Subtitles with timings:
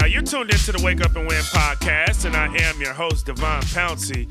[0.00, 0.06] now.
[0.06, 3.62] You're tuned into the Wake Up and Win podcast, and I am your host, Devon
[3.62, 4.28] Pouncey.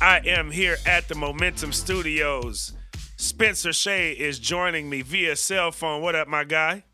[0.00, 2.72] I am here at the Momentum Studios.
[3.16, 6.02] Spencer Shea is joining me via cell phone.
[6.02, 6.84] What up, my guy?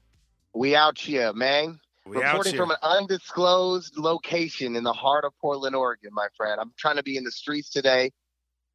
[0.55, 1.81] We out here, man.
[2.05, 6.61] We Reporting from an undisclosed location in the heart of Portland, Oregon, my friend.
[6.61, 8.11] I'm trying to be in the streets today,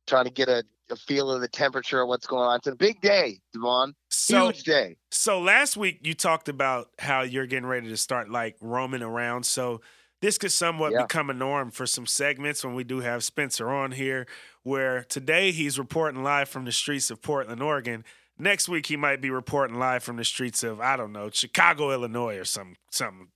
[0.07, 2.57] trying to get a, a feel of the temperature of what's going on.
[2.57, 3.95] It's a big day, Devon.
[4.09, 4.95] So, Huge day.
[5.11, 9.45] so last week you talked about how you're getting ready to start like roaming around.
[9.45, 9.81] So
[10.21, 11.03] this could somewhat Yeah.
[11.03, 14.27] become a norm for some segments when we do have Spencer on here.
[14.63, 18.03] Where today he's reporting live from the streets of Portland, Oregon.
[18.37, 21.91] Next week he might be reporting live from the streets of I don't know Chicago,
[21.91, 23.27] Illinois, or some something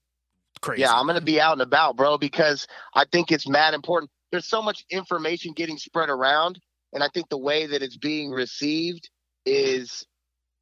[0.62, 0.82] crazy.
[0.82, 4.12] Yeah, I'm going to be out and about, bro, because I think it's mad important.
[4.32, 6.60] There's so much information getting spread around,
[6.94, 9.10] and I think the way that it's being received
[9.46, 10.06] is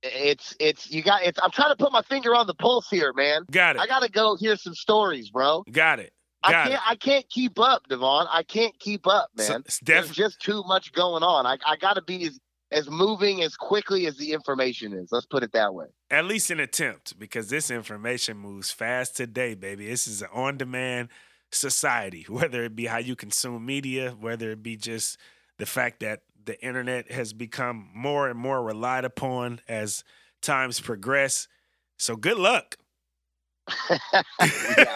[0.04, 3.14] it's it's you got it's I'm trying to put my finger on the pulse here,
[3.14, 3.42] man.
[3.52, 3.82] got it.
[3.82, 5.64] I got to go hear some stories, bro.
[5.72, 6.12] got it.
[6.44, 8.28] I can't I can't keep up, Devon.
[8.32, 9.64] I can't keep up, So man.
[9.66, 11.46] it's There's just too much going on.
[11.46, 12.40] I, I gotta be as,
[12.72, 15.10] as moving as quickly as the information is.
[15.12, 15.88] Let's put it that way.
[16.12, 19.88] at least an attempt because this information moves fast today, baby.
[19.88, 21.10] This is an on demand
[21.52, 25.18] society, whether it be how you consume media, whether it be just
[25.58, 30.04] the fact that the internet has become more and more relied upon as
[30.42, 31.48] times progress.
[31.98, 32.78] So good luck.
[33.90, 34.00] yeah,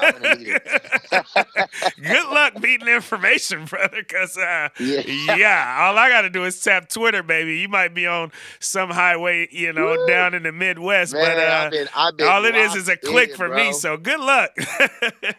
[0.02, 0.64] I'm gonna need it.
[2.02, 5.36] good luck beating information, brother, because uh, Yeah.
[5.36, 7.58] yeah, all I got to do is tap Twitter, baby.
[7.60, 10.08] You might be on some highway, you know, Woo.
[10.08, 12.88] down in the Midwest, Man, but uh, I've been, I've been all it is is
[12.88, 13.58] a click in, for bro.
[13.58, 13.74] me.
[13.74, 14.52] So good luck.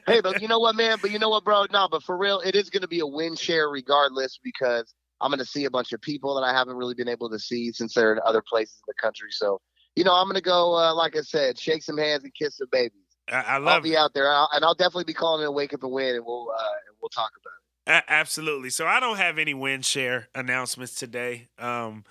[0.07, 0.99] hey, but you know what, man?
[1.01, 1.65] But you know what, bro?
[1.73, 5.45] No, but for real, it is gonna be a win share regardless because I'm gonna
[5.45, 8.13] see a bunch of people that I haven't really been able to see since they're
[8.13, 9.29] in other places in the country.
[9.31, 9.61] So,
[9.97, 12.69] you know, I'm gonna go, uh, like I said, shake some hands and kiss some
[12.71, 12.99] babies.
[13.31, 13.97] I, I I'll love be it.
[13.97, 16.25] out there, I'll, and I'll definitely be calling in a wake up and win, and
[16.27, 17.53] we'll uh, and we'll talk about
[17.97, 18.05] it.
[18.09, 18.71] A- absolutely.
[18.71, 21.49] So I don't have any win share announcements today.
[21.59, 22.05] Um,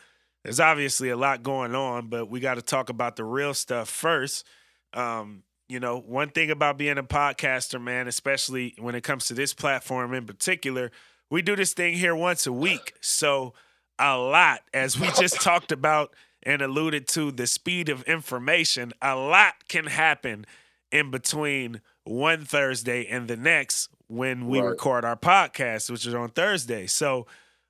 [0.44, 3.90] there's obviously a lot going on, but we got to talk about the real stuff
[3.90, 4.46] first.
[4.94, 9.34] Um, you know, one thing about being a podcaster, man, especially when it comes to
[9.34, 10.92] this platform in particular,
[11.32, 12.94] we do this thing here once a week.
[13.02, 13.54] So
[13.98, 19.16] a lot, as we just talked about and alluded to, the speed of information, a
[19.16, 20.46] lot can happen
[20.92, 24.70] in between one Thursday and the next when we Right.
[24.72, 26.86] record our podcast, which is on Thursday.
[26.88, 27.26] So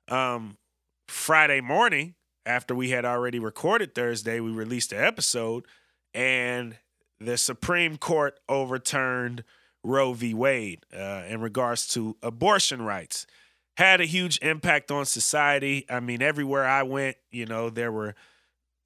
[0.08, 0.56] um
[1.08, 2.14] Friday morning,
[2.46, 5.66] after we had already recorded Thursday, we released the episode
[6.14, 6.78] and
[7.20, 9.44] the Supreme Court overturned
[9.84, 10.34] Roe v.
[10.34, 13.26] Wade uh, in regards to abortion rights.
[13.76, 15.86] Had a huge impact on society.
[15.88, 18.14] I mean, everywhere I went, you know, there were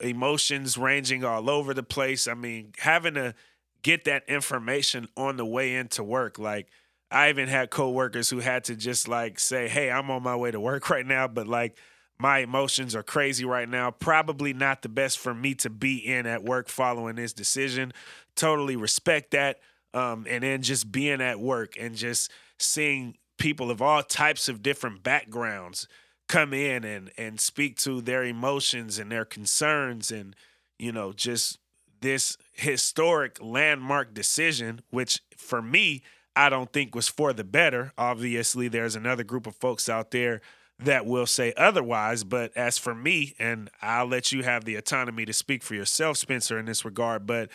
[0.01, 2.29] emotions ranging all over the place.
[2.29, 3.35] I mean, having to
[3.83, 6.69] get that information on the way into work, like
[7.11, 10.51] I even had coworkers who had to just like say, "Hey, I'm on my way
[10.51, 11.77] to work right now, but like
[12.19, 13.91] my emotions are crazy right now.
[13.91, 17.93] Probably not the best for me to be in at work following this decision.
[18.35, 19.61] Totally respect that.
[19.93, 24.63] Um, and then just being at work and just seeing people of all types of
[24.63, 25.87] different backgrounds
[26.29, 30.35] come in and and speak to their emotions and their concerns and
[30.79, 31.59] you know just
[32.01, 36.03] this historic landmark decision which for me
[36.39, 37.93] I don't think was for the better.
[37.97, 40.43] Obviously there's another group of folks out there
[40.79, 45.25] that will say otherwise but as for me and I'll let you have the autonomy
[45.25, 47.49] to speak for yourself Spencer in this regard but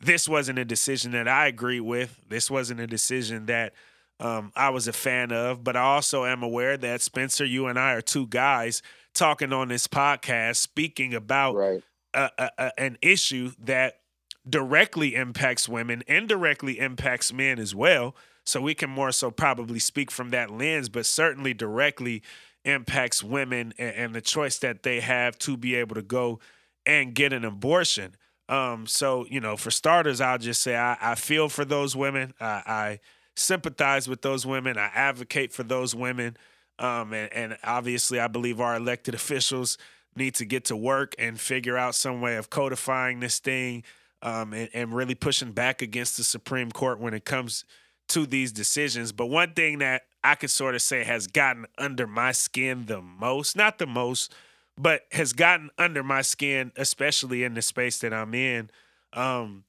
[0.00, 2.20] this wasn't a decision that I agree with.
[2.28, 3.72] This wasn't a decision that
[4.20, 7.78] um, I was a fan of, but I also am aware that Spencer, you and
[7.78, 8.82] I are two guys
[9.14, 11.82] talking on this podcast, speaking about Right.
[12.14, 14.00] a, a, a, an issue that
[14.48, 18.14] directly impacts women, indirectly impacts men as well.
[18.44, 22.22] So we can more so probably speak from that lens, but certainly directly
[22.64, 26.38] impacts women and, and the choice that they have to be able to go
[26.86, 28.16] and get an abortion.
[28.48, 32.32] Um, so you know, for starters, I'll just say I, I feel for those women.
[32.40, 33.00] I, I
[33.38, 34.76] sympathize with those women.
[34.76, 36.36] I advocate for those women.
[36.78, 39.78] Um, and, and obviously, I believe our elected officials
[40.14, 43.84] need to get to work and figure out some way of codifying this thing
[44.22, 47.64] um, and, and really pushing back against the Supreme Court when it comes
[48.08, 49.12] to these decisions.
[49.12, 53.00] But one thing that I could sort of say has gotten under my skin the
[53.00, 54.32] most, not the most,
[54.76, 58.70] but has gotten under my skin, especially in the space that I'm in,
[59.12, 59.64] um,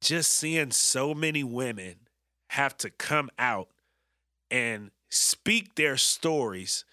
[0.00, 1.96] just seeing so many women
[2.52, 3.68] have to come out
[4.50, 6.84] and speak their stories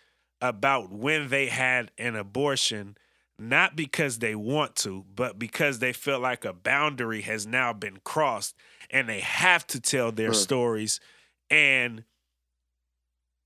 [0.41, 2.95] about when they had an abortion,
[3.37, 7.97] not because they want to, but because they feel like a boundary has now been
[8.05, 8.55] crossed
[8.89, 11.01] and they have to tell their stories.
[11.49, 12.05] And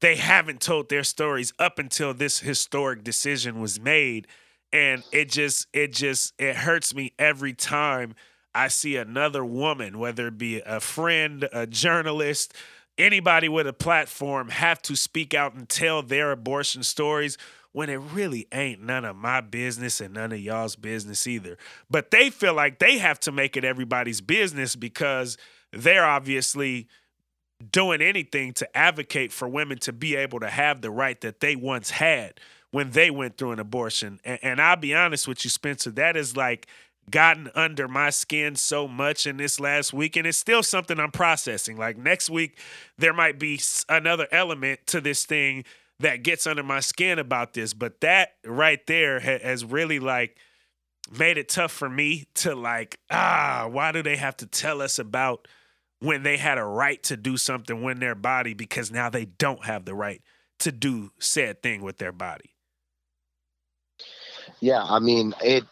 [0.01, 4.27] they haven't told their stories up until this historic decision was made.
[4.71, 8.13] And it just, it just, it hurts me every time
[8.55, 12.53] I see another woman, whether it be a friend, a journalist,
[12.97, 17.37] anybody with a platform, have to speak out and tell their abortion stories
[17.71, 21.57] when it really ain't none of my business and none of y'all's business either.
[21.89, 25.37] But they feel like they have to make it everybody's business because
[25.71, 26.87] they're obviously
[27.71, 31.55] doing anything to advocate for women to be able to have the right that they
[31.55, 32.39] once had
[32.71, 34.19] when they went through an abortion.
[34.23, 36.67] And, and I'll be honest with you, Spencer, that is like
[37.09, 41.11] gotten under my skin so much in this last week and it's still something I'm
[41.11, 41.77] processing.
[41.77, 42.57] Like next week
[42.97, 43.59] there might be
[43.89, 45.65] another element to this thing
[45.99, 47.73] that gets under my skin about this.
[47.73, 50.37] But that right there has really like
[51.17, 54.99] made it tough for me to like, ah, why do they have to tell us
[54.99, 55.47] about
[55.99, 59.65] when they had a right to do something when their body because now they don't
[59.65, 60.21] have the right
[60.59, 62.55] to do said thing with their body.
[64.59, 65.63] Yeah, I mean it.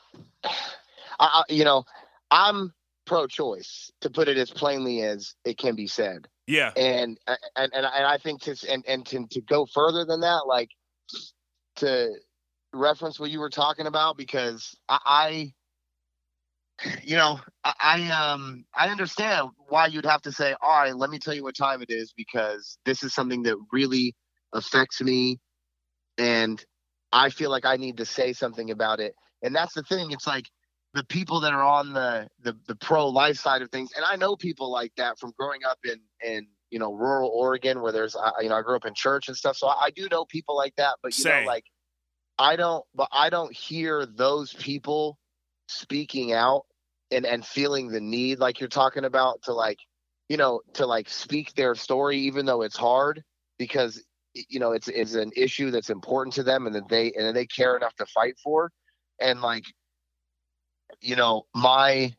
[1.21, 1.83] I, you know,
[2.29, 2.73] I'm
[3.06, 6.27] pro-choice to put it as plainly as it can be said.
[6.47, 6.71] Yeah.
[6.75, 10.47] And and and, and I think to and and to, to go further than that,
[10.47, 10.69] like
[11.77, 12.09] to
[12.73, 15.53] reference what you were talking about, because I, I
[17.03, 21.09] you know, I, I um I understand why you'd have to say, all right, let
[21.09, 24.15] me tell you what time it is because this is something that really
[24.53, 25.39] affects me
[26.17, 26.63] and
[27.12, 29.15] I feel like I need to say something about it.
[29.41, 30.12] And that's the thing.
[30.12, 30.45] It's like
[30.93, 34.15] the people that are on the the, the pro life side of things, and I
[34.15, 38.15] know people like that from growing up in in you know rural Oregon where there's
[38.41, 40.55] you know I grew up in church and stuff, so I, I do know people
[40.55, 40.95] like that.
[41.01, 41.41] But you Same.
[41.41, 41.65] know, like
[42.38, 45.17] I don't, but I don't hear those people
[45.67, 46.65] speaking out
[47.11, 49.77] and and feeling the need like you're talking about to like
[50.27, 53.23] you know to like speak their story even though it's hard
[53.57, 54.03] because
[54.33, 57.45] you know it's it's an issue that's important to them and that they and they
[57.45, 58.71] care enough to fight for
[59.19, 59.63] and like
[60.99, 62.13] you know my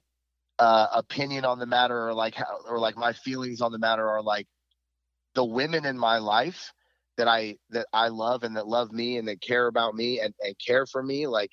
[0.58, 4.08] uh, opinion on the matter or like how, or like my feelings on the matter
[4.08, 4.46] are like
[5.34, 6.72] the women in my life
[7.16, 10.34] that I that I love and that love me and that care about me and,
[10.40, 11.50] and care for me like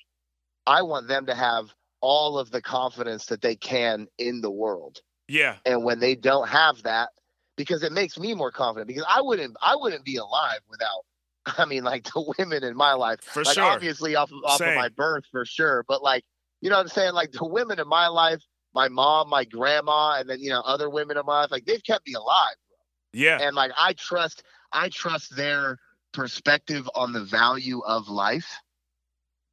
[0.66, 1.66] I want them to have
[2.00, 5.00] all of the confidence that they can in the world.
[5.28, 5.56] Yeah.
[5.64, 7.10] And when they don't have that
[7.56, 11.04] because it makes me more confident because I wouldn't I wouldn't be alive without
[11.58, 13.20] I mean like the women in my life.
[13.22, 13.64] For like, sure.
[13.64, 16.24] Obviously off of, off of my birth for sure, but like
[16.60, 17.12] you know what I'm saying?
[17.12, 18.42] Like the women in my life,
[18.74, 21.82] my mom, my grandma, and then you know other women in my life, like they've
[21.82, 22.56] kept me alive.
[22.68, 23.20] Bro.
[23.20, 23.38] Yeah.
[23.40, 24.42] And like I trust,
[24.72, 25.78] I trust their
[26.12, 28.58] perspective on the value of life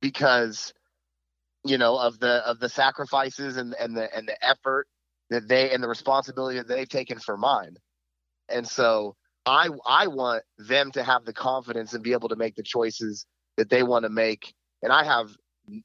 [0.02, 0.74] because
[1.64, 4.88] you know of the of the sacrifices and and the and the effort
[5.30, 7.76] that they and the responsibility that they've taken for mine.
[8.50, 9.16] And so
[9.46, 13.26] I I want them to have the confidence and be able to make the choices
[13.58, 14.54] that they want to make.
[14.82, 15.32] And I have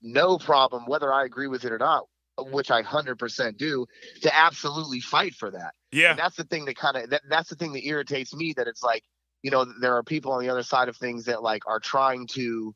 [0.02, 2.04] no problem, whether I agree with it or not,
[2.38, 3.86] which I hundred percent do,
[4.22, 5.74] to absolutely fight for that.
[5.90, 8.54] Yeah, and that's the thing that kind of that, that's the thing that irritates me.
[8.56, 9.04] That it's like
[9.42, 12.26] you know there are people on the other side of things that like are trying
[12.28, 12.74] to,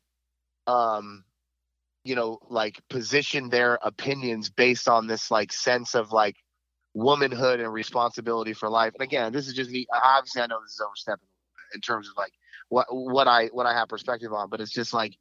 [0.67, 1.23] um,
[2.03, 6.35] you know, like position their opinions based on this like sense of like
[6.93, 8.93] womanhood and responsibility for life.
[8.93, 9.87] And again, this is just me.
[9.93, 11.27] Obviously, I know this is overstepping
[11.73, 12.33] in terms of like
[12.69, 15.17] what what I what I have perspective on, but it's just like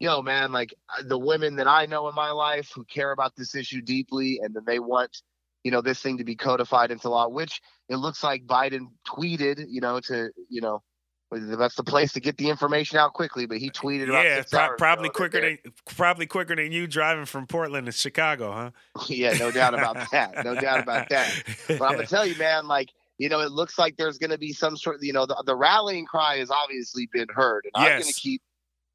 [0.00, 3.34] yo, man, like uh, the women that I know in my life who care about
[3.36, 5.22] this issue deeply and then they want,
[5.62, 9.64] you know, this thing to be codified into law, which it looks like Biden tweeted,
[9.68, 10.82] you know, to, you know,
[11.30, 13.46] that's the place to get the information out quickly.
[13.46, 15.58] But he tweeted, yeah, pro- probably quicker than
[15.96, 18.70] probably quicker than you driving from Portland to Chicago, huh?
[19.08, 20.44] yeah, no doubt about that.
[20.44, 21.32] No doubt about that.
[21.66, 24.52] But I'm gonna tell you, man, like you know, it looks like there's gonna be
[24.52, 24.96] some sort.
[24.96, 27.92] Of you know, the, the rallying cry has obviously been heard, and yes.
[27.92, 28.42] I'm gonna keep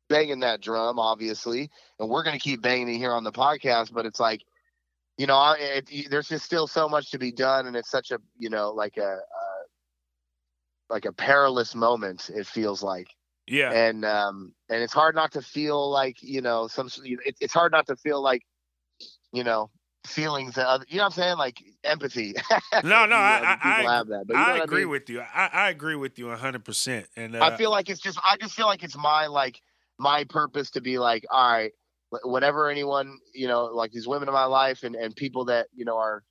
[0.10, 3.94] banging that drum, obviously, and we're going to keep banging it here on the podcast.
[3.94, 4.44] But it's like,
[5.18, 8.12] you know, it, it, there's just still so much to be done, and it's such
[8.12, 9.63] a, you know, like a, uh,
[10.89, 12.30] like a perilous moment.
[12.34, 13.08] It feels like,
[13.48, 17.54] yeah, and um, and it's hard not to feel like, you know, some, it, it's
[17.54, 18.44] hard not to feel like,
[19.32, 19.70] you know,
[20.06, 21.38] feelings that other, you know what I'm saying?
[21.38, 22.34] Like empathy.
[22.84, 24.89] no, no, I, I, I, that, I agree I mean?
[24.89, 25.22] with you.
[25.22, 27.08] I, I agree with you hundred percent.
[27.16, 29.62] And uh, I feel like it's just, I just feel like it's my like
[30.00, 31.72] my purpose to be like, all right,
[32.24, 35.86] whatever anyone, you know, like these women in my life and, and people that, you
[35.86, 36.24] know, are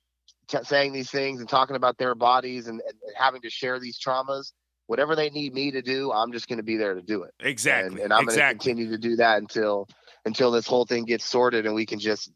[0.47, 3.97] t- saying these things and talking about their bodies and, and having to share these
[3.99, 4.51] traumas,
[4.87, 7.33] whatever they need me to do, I'm just going to be there to do it.
[7.39, 8.01] Exactly.
[8.01, 8.73] And, and I'm exactly.
[8.73, 9.87] going to continue to do that until
[10.25, 12.31] until this whole thing gets sorted and we can just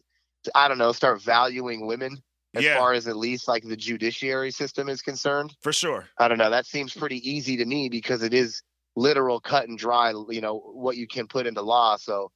[0.56, 2.18] I don't know, start valuing women
[2.56, 2.78] as Yeah.
[2.78, 5.56] far as at least like the judiciary system is concerned.
[5.62, 6.08] For sure.
[6.18, 6.50] I don't know.
[6.50, 8.62] That seems pretty easy to me because it is
[8.96, 11.98] literal cut and dry, you know, what you can put into law.
[11.98, 12.32] So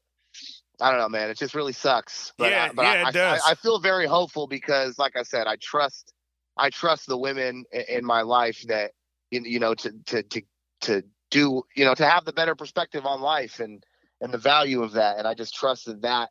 [0.80, 1.30] I don't know, man.
[1.30, 2.34] It just really sucks.
[2.38, 3.42] But, Yeah, I, but yeah, I, it does.
[3.46, 6.14] I, I feel very hopeful because, like I said, I trust,
[6.56, 8.92] I trust the women in my life that,
[9.32, 10.42] you know, to to to
[10.82, 13.84] to do, you know, to have the better perspective on life and
[14.22, 15.18] and the value of that.
[15.18, 16.30] And I just trust that that,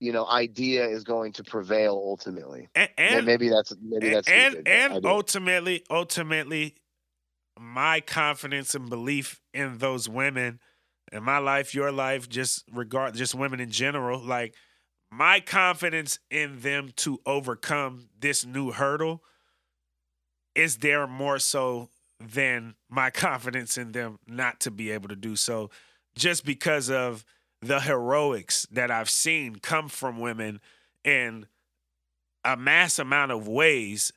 [0.00, 2.68] you know, idea is going to prevail ultimately.
[2.74, 6.74] And, And, and maybe that's maybe that's and, stupid, and ultimately, ultimately,
[7.58, 10.60] my confidence and belief in those women
[11.12, 14.54] in my life, your life, just regard just women in general, like
[15.10, 19.22] my confidence in them to overcome this new hurdle
[20.54, 21.88] is there more so
[22.20, 25.70] than my confidence in them not to be able to do so.
[26.14, 27.24] Just because of
[27.62, 30.60] the heroics that I've seen come from women
[31.04, 31.46] in
[32.44, 34.12] a mass amount of ways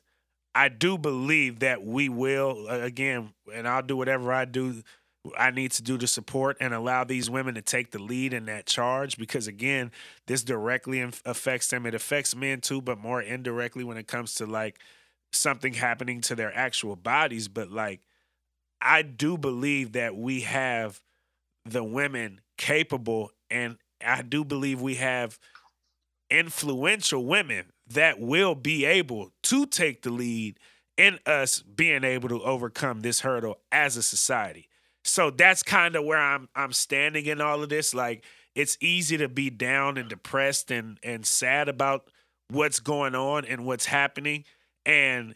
[0.54, 4.82] I do believe that we will uh, again, and I'll do whatever I do.
[5.38, 8.46] I need to do to support and allow these women to take the lead in
[8.46, 9.92] that charge because again,
[10.26, 11.86] this directly affects them.
[11.86, 14.80] It affects men too, but more indirectly when it comes to like
[15.32, 17.46] something happening to their actual bodies.
[17.46, 18.00] But like,
[18.80, 21.00] I do believe that we have
[21.64, 25.38] the women capable, and I do believe we have
[26.30, 30.58] influential women that will be able to take the lead
[30.96, 34.68] in us being able to overcome this hurdle as a society.
[35.04, 37.94] So that's kind of where I'm I'm standing in all of this.
[37.94, 42.08] Like it's easy to be down and depressed and and sad about
[42.48, 44.44] what's going on and what's happening
[44.84, 45.34] and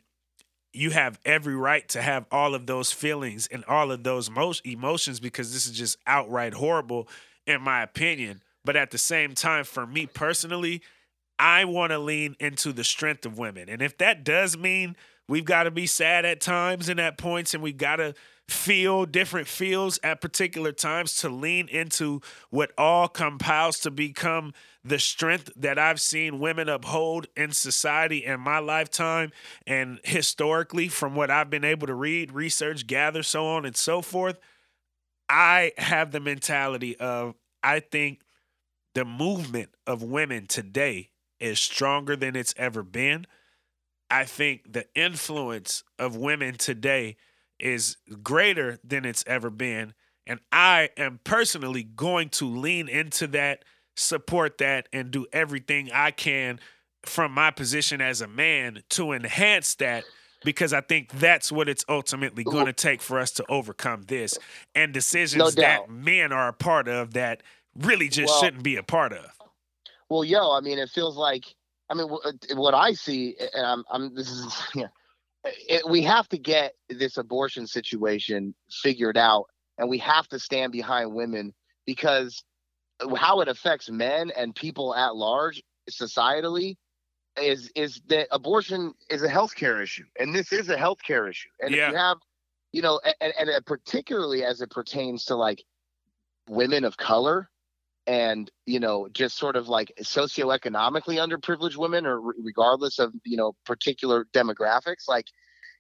[0.73, 4.53] you have every right to have all of those feelings and all of those mo-
[4.65, 7.09] emotions because this is just outright horrible
[7.47, 10.83] in my opinion but at the same time for me personally
[11.38, 13.69] I want to lean into the strength of women.
[13.69, 14.97] And if that does mean
[15.28, 18.14] we've got to be sad at times and at points and we've got to
[18.49, 24.52] feel different feels at particular times to lean into what all compiles to become
[24.85, 29.33] the strength that I've seen women uphold in society in my lifetime
[29.66, 34.00] and historically from what I've been able to read, research, gather, so on and so
[34.00, 34.38] forth.
[35.28, 38.21] I have the mentality of I think
[38.95, 43.26] the movement of women today is stronger than it's ever been.
[44.11, 47.16] I think the influence of women today
[47.59, 49.95] is greater than it's ever been.
[50.26, 53.64] And I am personally going to lean into that,
[53.97, 56.61] support that, and do everything I can
[57.05, 60.05] from my position as a man to enhance that
[60.45, 64.38] because I think that's what it's ultimately going to take for us to overcome this
[64.75, 67.43] and decisions No that men are a part of that
[67.76, 69.36] really just Well- shouldn't be a part of.
[70.09, 71.45] Well, yo, I mean, it feels like,
[71.91, 74.89] I mean, wh- uh, what I see, and I'm, I'm, this is, yeah,
[75.45, 79.47] it, we have to get this abortion situation figured out,
[79.79, 81.55] and we have to stand behind women
[81.87, 82.45] because
[83.17, 86.77] how it affects men and people at large, societally,
[87.41, 91.75] is is that abortion is a healthcare issue, and this is a healthcare issue, and
[91.75, 91.89] Yeah.
[91.89, 92.17] if you have,
[92.73, 95.63] you know, and, and particularly as it pertains to like
[96.49, 97.51] women of color
[98.07, 103.55] and you know just sort of like socioeconomically underprivileged women or regardless of you know
[103.65, 105.27] particular demographics like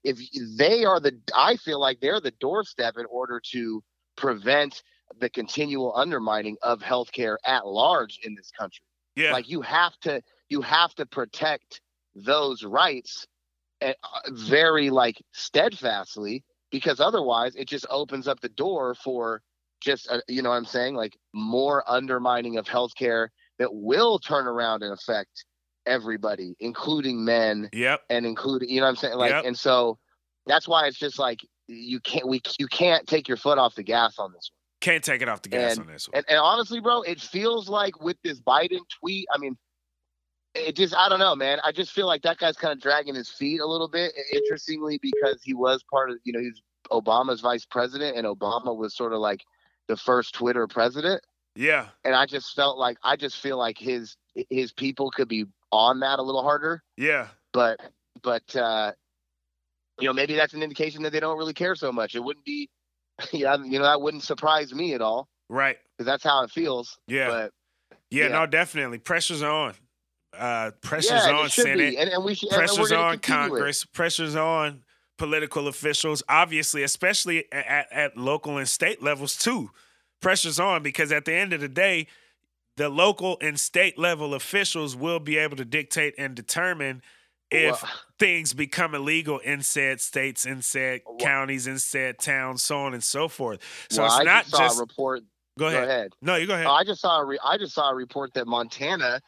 [0.04, 0.18] if
[0.56, 3.82] they are the i feel like they're the doorstep in order to
[4.16, 4.82] prevent
[5.20, 9.32] the continual undermining of healthcare at large in this country Yeah.
[9.32, 11.80] like you have to you have to protect
[12.14, 13.26] those rights
[13.80, 13.94] eh,
[14.30, 19.42] very like steadfastly because otherwise it just opens up the door for
[19.86, 23.28] just uh, you know what i'm saying like more undermining of healthcare
[23.58, 25.44] that will turn around and affect
[25.86, 28.00] everybody including men yep.
[28.10, 29.44] and including you know what i'm saying like Yep.
[29.46, 29.98] and so
[30.46, 33.82] that's why it's just like you can't we you can't take your foot off the
[33.82, 34.56] gas on this one.
[34.80, 36.18] Can't take it off the gas And- on this one.
[36.18, 39.56] and, and honestly, bro, it feels like with this Biden tweet, I mean,
[40.54, 41.58] it just, I don't know, man.
[41.64, 44.12] I just feel like that guy's kind of dragging his feet a little bit.
[44.32, 48.94] Interestingly, because he was part of, you know, he's Obama's vice president, and Obama was
[48.94, 49.40] sort of like
[49.88, 51.22] the first Twitter president.
[51.54, 51.86] Yeah.
[52.04, 54.16] And I just felt like, I just feel like his
[54.50, 56.82] his people could be on that a little harder.
[56.96, 57.28] Yeah.
[57.52, 57.80] But,
[58.22, 58.92] but, uh,
[59.98, 62.14] you know, maybe that's an indication that they don't really care so much.
[62.14, 62.68] It wouldn't be,
[63.32, 65.78] yeah, you know, that wouldn't surprise me at all Right.
[65.96, 66.98] because that's how it feels.
[67.06, 67.28] Yeah.
[67.28, 67.52] But
[68.10, 68.28] yeah, yeah.
[68.32, 68.98] No, definitely.
[68.98, 69.72] Pressure's on.
[70.36, 71.94] Uh, pressure's yeah, on Senate.
[71.98, 72.50] And, and we should.
[72.50, 73.48] Pressure's on continue it.
[73.48, 73.84] Congress.
[73.86, 74.82] Pressure's on
[75.18, 79.70] political officials, obviously, especially at, at local and state levels too.
[80.20, 82.06] Pressure's on because at the end of the day,
[82.76, 87.02] the local and state level officials will be able to dictate and determine
[87.50, 92.62] if Well- things become illegal in said states, in said Well- counties, in said towns,
[92.62, 93.60] so on and so forth.
[93.88, 95.20] So well, it's I not just saw just a report.
[95.58, 95.88] go Go ahead.
[95.88, 96.12] ahead.
[96.20, 96.66] No, you go ahead.
[96.66, 99.20] Oh, I just saw a re- I just saw a report that Montana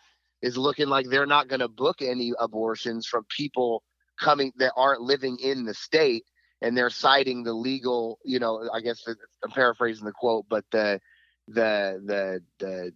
[0.42, 3.82] is looking like they're not going to book any abortions from people
[4.20, 6.24] coming that aren't living in the state,
[6.60, 8.18] and they're citing the legal.
[8.24, 9.04] You know, I guess
[9.44, 11.00] I'm paraphrasing the quote, but the
[11.48, 12.92] the the the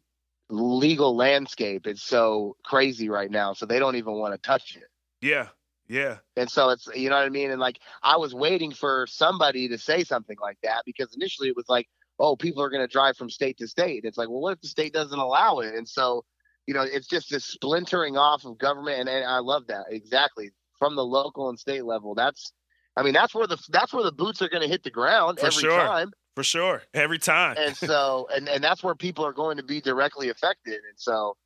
[0.51, 4.85] legal landscape is so crazy right now, so they don't even want to touch it.
[5.21, 5.49] yeah,
[5.89, 7.51] yeah, And so it's you know what I mean.
[7.51, 11.57] And like I was waiting for somebody to say something like that because initially it
[11.57, 11.89] was like,
[12.19, 14.05] oh, people are going to drive from state to state.
[14.05, 15.75] It's like, well, what if the state doesn't allow it?
[15.75, 16.25] And so,
[16.67, 20.51] you know, it's just this splintering off of government, and, and I love that exactly
[20.83, 22.13] from the local and state level.
[22.17, 22.53] That's,
[22.97, 25.39] I mean, that's where the that's where the boots are going to hit the ground
[25.39, 25.79] For every sure.
[25.79, 26.11] time.
[26.35, 26.83] for sure.
[26.93, 27.55] Every time.
[27.57, 30.75] And so, and and that's where people are going to be directly affected.
[30.75, 31.37] And so,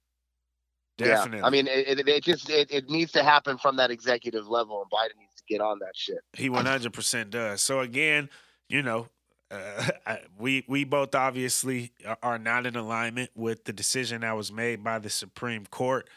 [0.97, 1.41] Definitely.
[1.41, 4.49] yeah, I mean, it, it, it just it, it needs to happen from that executive
[4.49, 6.21] level, and Biden needs to get on that shit.
[6.33, 7.61] He 100% does.
[7.61, 8.31] So again,
[8.71, 9.09] you know,
[9.51, 14.35] uh, I, we we both obviously are- are not in alignment with the decision that
[14.35, 16.09] was made by the Supreme Court.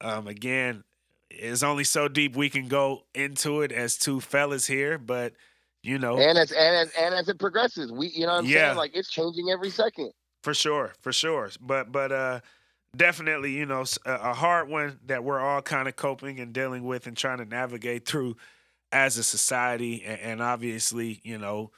[0.00, 0.84] Um, again,
[1.38, 5.34] it's only so deep we can go into it as two fellas here, but
[5.82, 8.46] you know, and as and as and as it progresses, we you know what I'm
[8.46, 8.66] Yeah.
[8.66, 8.76] saying?
[8.76, 10.12] Like it's changing every second.
[10.42, 11.50] For sure, for sure.
[11.60, 12.40] But but uh
[12.96, 17.06] definitely, you know, a hard one that we're all kind of coping and dealing with
[17.06, 18.36] and trying to navigate through
[18.90, 20.02] as a society.
[20.04, 21.70] And, and obviously, you know,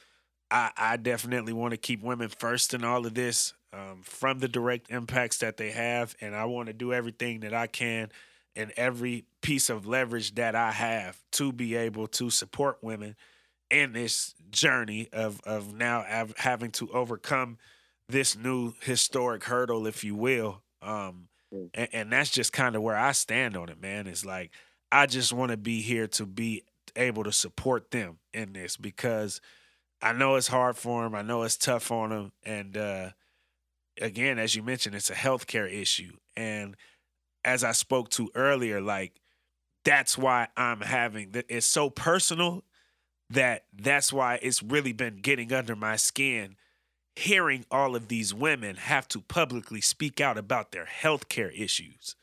[0.50, 4.48] I, I definitely want to keep women first in all of this um, from the
[4.48, 6.16] direct impacts that they have.
[6.20, 8.10] And I want to do everything that I can
[8.56, 13.16] and every piece of leverage that I have to be able to support women
[13.70, 17.58] in this journey of of now av- having to overcome
[18.08, 20.62] this new historic hurdle, if you will.
[20.82, 21.70] Um, Mm.
[21.74, 24.08] and, and that's just kind of where I stand on it, man.
[24.08, 24.50] It's like
[24.90, 26.64] I just want to be here to be
[26.96, 29.40] able to support them in this because
[30.02, 31.14] I know it's hard for them.
[31.14, 33.10] I know it's tough on them, and uh,
[34.00, 36.16] again, as you mentioned, it's a healthcare issue.
[36.36, 36.76] And
[37.44, 39.20] as I spoke to earlier, like
[39.84, 41.46] that's why I'm having that.
[41.48, 42.64] It's so personal
[43.30, 46.56] that that's why it's really been getting under my skin
[47.16, 52.16] hearing all of these women have to publicly speak out about their healthcare issues.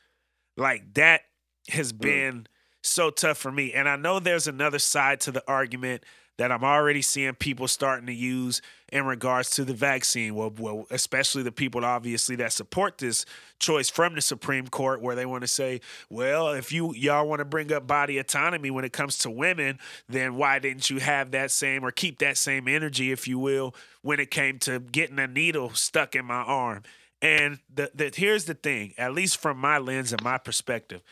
[0.57, 1.21] Like that
[1.69, 2.01] has mm.
[2.01, 2.47] been
[2.84, 3.73] so tough for me.
[3.73, 6.03] And I know there's another side to the argument
[6.41, 10.34] that I'm already seeing people starting to use in regards to the vaccine.
[10.34, 13.27] Well, well, especially the people obviously that support this
[13.60, 17.41] choice from the Supreme Court, where they want to say, well, if you y'all want
[17.41, 19.77] to bring up body autonomy when it comes to women,
[20.10, 23.75] then why didn't you have that same or keep that same energy, if you will,
[24.01, 26.82] when it came to getting a needle stuck in my arm?
[27.21, 31.04] And the, the here's the thing, at least from my lens and my perspective,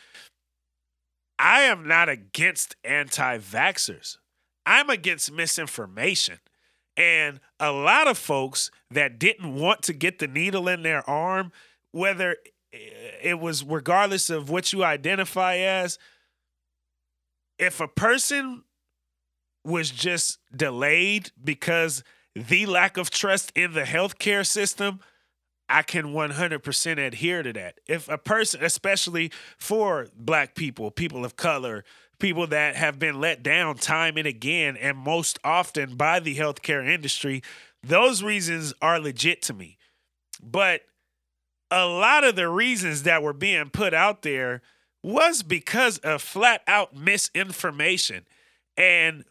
[1.38, 4.16] I am not against anti-vaxxers.
[4.70, 6.38] I'm against misinformation.
[6.96, 11.50] And a lot of folks that didn't want to get the needle in their arm,
[11.90, 12.36] whether
[12.72, 15.98] it was regardless of what you identify as,
[17.58, 18.62] if a person
[19.64, 22.04] was just delayed because
[22.36, 25.00] the lack of trust in the healthcare system,
[25.68, 27.80] I can 100% adhere to that.
[27.88, 31.84] If a person, especially for black people, people of color,
[32.20, 36.86] people that have been let down time and again, and most often by the healthcare
[36.86, 37.42] industry,
[37.82, 39.78] those reasons are legit to me.
[40.42, 40.82] But
[41.70, 44.62] a lot of the reasons that were being put out there
[45.02, 48.26] was because of flat out misinformation.
[48.76, 49.24] And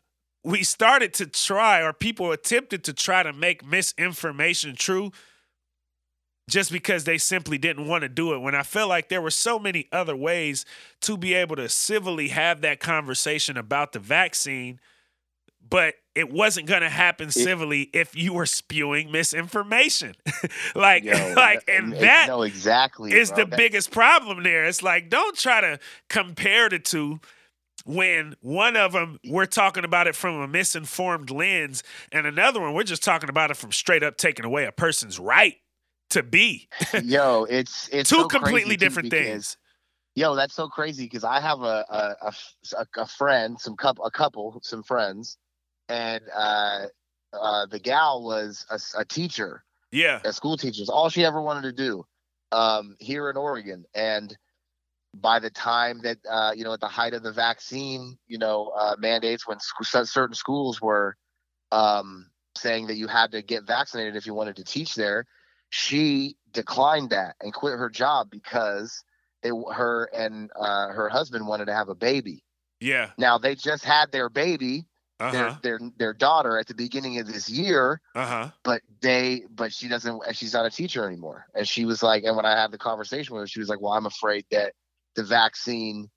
[0.43, 5.12] we started to try, or people attempted to try to make misinformation true
[6.50, 8.40] just because they simply didn't want to do it.
[8.40, 10.66] When I felt like there were so many other ways
[11.02, 14.80] to be able to civilly have that conversation about the vaccine,
[15.68, 20.16] but it wasn't going to happen civilly if you were spewing misinformation.
[20.76, 23.44] like, Yo, like, and it- that no, exactly is bro.
[23.44, 24.66] the That- biggest problem there.
[24.66, 27.20] It's like don't try to compare the two
[27.86, 31.82] when one of them we're talking about it from a misinformed lens
[32.12, 35.18] and another one we're just talking about it from straight up taking away a person's
[35.18, 35.56] right
[36.10, 36.67] to be.
[37.04, 39.58] Yo, it's it's two so completely different because- things.
[40.15, 42.34] Yo, that's so crazy because I have a a
[42.98, 45.38] a friend, some couple, a couple, some friends,
[45.88, 46.88] and uh,
[47.32, 48.65] uh, the gal was
[48.98, 50.19] a teacher, Yeah.
[50.26, 50.82] a school teacher.
[50.82, 52.06] It's all she ever wanted to do
[52.52, 54.36] um, here in Oregon, and
[55.15, 58.74] by the time that uh, you know at the height of the vaccine, you know
[58.78, 61.15] uh, mandates when sc- certain schools were
[61.72, 65.26] um, saying that you had to get vaccinated if you wanted to teach there,
[65.70, 69.04] she declined that and quit her job because
[69.44, 72.44] they her and uh, her husband wanted to have a baby.
[72.80, 73.12] Yeah.
[73.18, 74.86] Now they just had their baby,
[75.20, 78.50] Uh their their their daughter at the beginning of this year, Uh huh.
[78.64, 81.46] but they but she doesn't she's not a teacher anymore.
[81.54, 83.82] And she was like, and when I had the conversation with her, she was like,
[83.82, 84.74] Well, I'm afraid that
[85.16, 86.10] the vaccine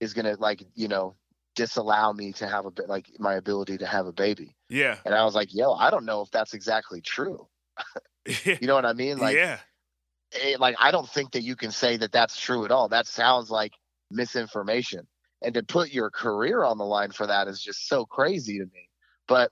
[0.00, 1.14] is gonna like, you know,
[1.56, 4.56] disallow me to have a bit like my ability to have a baby.
[4.68, 4.98] Yeah.
[5.04, 7.48] And I was like, yo, I don't know if that's exactly true.
[8.26, 9.18] You know what I mean?
[9.18, 9.58] Like yeah.
[10.32, 12.88] it, like I don't think that you can say that that's true at all.
[12.88, 13.72] That sounds like
[14.10, 15.06] misinformation.
[15.42, 18.64] And to put your career on the line for that is just so crazy to
[18.64, 18.88] me.
[19.26, 19.50] But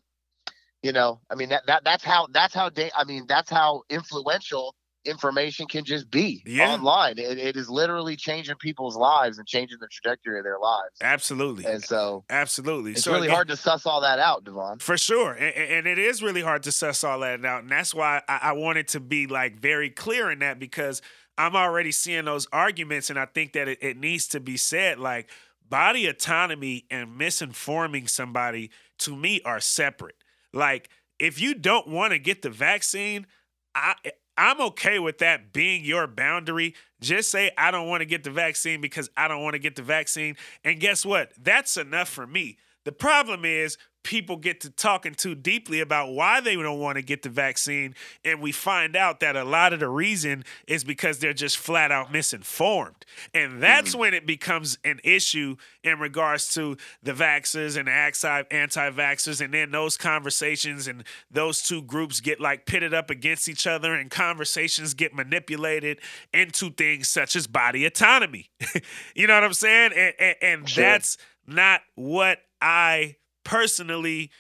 [0.83, 3.83] you know, I mean that, that that's how that's how da- I mean that's how
[3.89, 4.75] influential
[5.09, 6.73] information can just be Yeah.
[6.75, 7.19] online.
[7.19, 10.97] It, it is literally changing people's lives and changing the trajectory of their lives.
[11.01, 11.65] Absolutely.
[11.65, 12.93] And so Absolutely.
[12.93, 14.79] it's so really hard to suss all that out, Devon.
[14.79, 15.33] For sure.
[15.33, 17.63] And, and it is really hard to suss all that out.
[17.63, 21.03] And that's why I, I wanted to be like very clear in that because
[21.37, 23.11] I'm already seeing those arguments.
[23.11, 25.31] And I think that it, it needs to be said like
[25.69, 30.17] body autonomy and misinforming somebody to me are separate.
[30.53, 33.27] Like if you don't want to get the vaccine,
[33.75, 33.95] I
[34.39, 36.75] I'm okay with that being your boundary.
[37.01, 39.75] Just say I don't want to get the vaccine because I don't want to get
[39.75, 40.37] the vaccine.
[40.65, 41.33] And guess what?
[41.37, 42.57] That's enough for me.
[42.85, 47.03] The problem is people get to talking too deeply about why they don't want to
[47.03, 51.19] get the vaccine and we find out that a lot of the reason is because
[51.19, 53.05] they're just flat out misinformed.
[53.35, 53.99] And that's mm.
[53.99, 59.53] when it becomes an issue in regards to the vaxxers and the anti- anti-vaxxers and
[59.53, 64.11] then those conversations and those two groups get like pitted up against each other and
[64.11, 65.99] conversations get manipulated
[66.33, 68.51] into things such as body autonomy.
[69.15, 69.93] you know what I'm saying?
[69.95, 70.85] And, and, and Sure.
[70.85, 74.31] that's not what I personally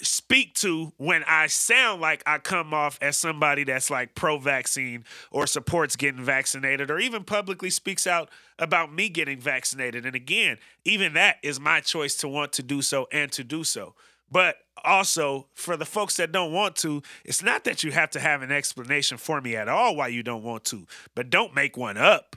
[0.00, 5.04] speak to when I sound like I come off as somebody that's like pro vaccine
[5.30, 10.06] or supports getting vaccinated or even publicly speaks out about me getting vaccinated.
[10.06, 13.64] And again, even that is my choice to want to do so and to do
[13.64, 13.94] so.
[14.30, 18.20] But also, for the folks that don't want to, it's not that you have to
[18.20, 21.76] have an explanation for me at all why you don't want to, but don't make
[21.76, 22.36] one up.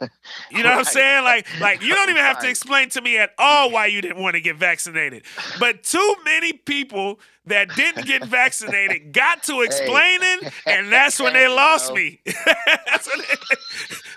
[0.50, 1.24] You know what I'm saying?
[1.24, 4.22] Like, like you don't even have to explain to me at all why you didn't
[4.22, 5.24] want to get vaccinated.
[5.58, 11.48] But too many people that didn't get vaccinated got to explaining, and that's when they
[11.48, 12.20] lost me.
[12.86, 13.34] That's when they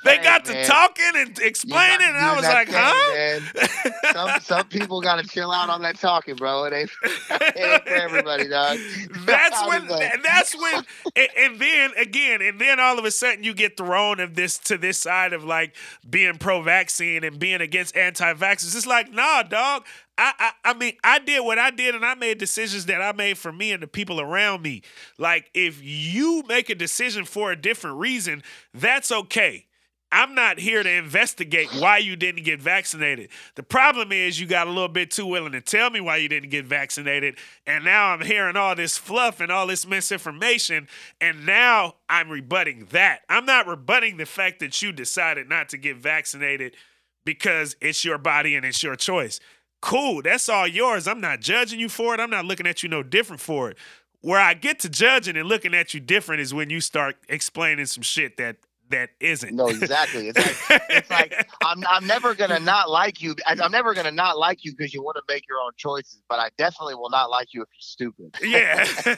[0.03, 4.13] they Hey, got to talking and explaining, and I was like, that, huh?
[4.13, 6.63] Some some people got to chill out on that talking, bro.
[6.65, 8.77] It ain't, it ain't for everybody, dog.
[9.25, 9.87] That's when.
[9.87, 10.83] like- that's when.
[11.15, 14.57] And, and then again, and then all of a sudden you get thrown of this
[14.59, 15.75] to this side of like
[16.09, 18.75] being pro-vaccine and being against anti-vaxxers.
[18.75, 19.85] It's like, nah, dog.
[20.17, 23.11] I, I I mean, I did what I did, and I made decisions that I
[23.13, 24.81] made for me and the people around me.
[25.17, 29.65] Like, if you make a decision for a different reason, that's okay.
[30.11, 33.29] I'm not here to investigate why you didn't get vaccinated.
[33.55, 36.27] The problem is you got a little bit too willing to tell me why you
[36.27, 37.37] didn't get vaccinated.
[37.65, 40.89] And now I'm hearing all this fluff and all this misinformation.
[41.21, 43.21] And now I'm rebutting that.
[43.29, 46.75] I'm not rebutting the fact that you decided not to get vaccinated
[47.23, 49.39] because it's your body and it's your choice.
[49.81, 51.07] Cool, that's all yours.
[51.07, 52.19] I'm not judging you for it.
[52.19, 53.77] I'm not looking at you no different for it.
[54.19, 57.87] Where I get to judging and looking at you different is when you start explaining
[57.87, 58.57] some shit that
[58.91, 59.53] that isn't.
[59.55, 60.29] No, exactly.
[60.29, 60.37] It's
[60.69, 63.35] like it's like I'm I'm never gonna not like you.
[63.45, 66.21] I- I'm never gonna not like you because you want to make your own choices.
[66.29, 68.35] But I definitely will not like you if you're stupid.
[68.41, 68.85] Yeah.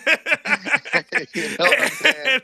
[1.34, 2.42] You know what I'm saying?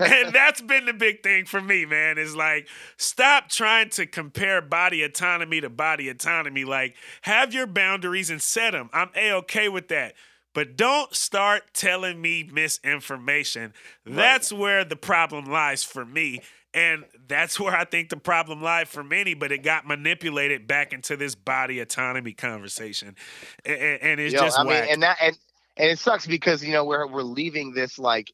[0.00, 2.18] and, and that's been the big thing for me, man.
[2.18, 6.64] Is like stop trying to compare body autonomy to body autonomy.
[6.64, 8.90] Like have your boundaries and set them.
[8.92, 10.14] I'm a okay with that.
[10.56, 13.74] But don't start telling me misinformation.
[14.06, 16.40] That's where the problem lies for me.
[16.72, 20.94] And that's where I think the problem lied for many, but it got manipulated back
[20.94, 23.16] into this body autonomy conversation.
[23.66, 25.36] And, and it's Yo, just I mean, and that and
[25.76, 28.32] and it sucks because you know we're we're leaving this like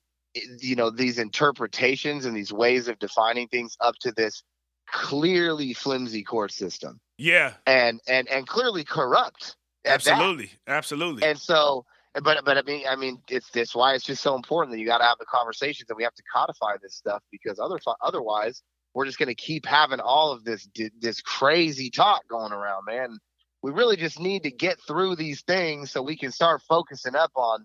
[0.61, 4.45] you know these interpretations and these ways of defining things up to this
[4.93, 9.57] clearly flimsy court system yeah, and and and clearly corrupt.
[9.85, 10.13] at that.
[10.13, 10.51] absolutely.
[10.69, 11.25] Absolutely.
[11.25, 14.72] And so, but but I mean, I mean, it's this why it's just so important
[14.72, 17.59] that you got to have the conversations and we have to codify this stuff because
[17.59, 18.62] other otherwise
[18.94, 20.68] we're just going to keep having all of this
[21.01, 23.18] this crazy talk going around, man.
[23.62, 27.31] We really just need to get through these things so we can start focusing up
[27.37, 27.64] on,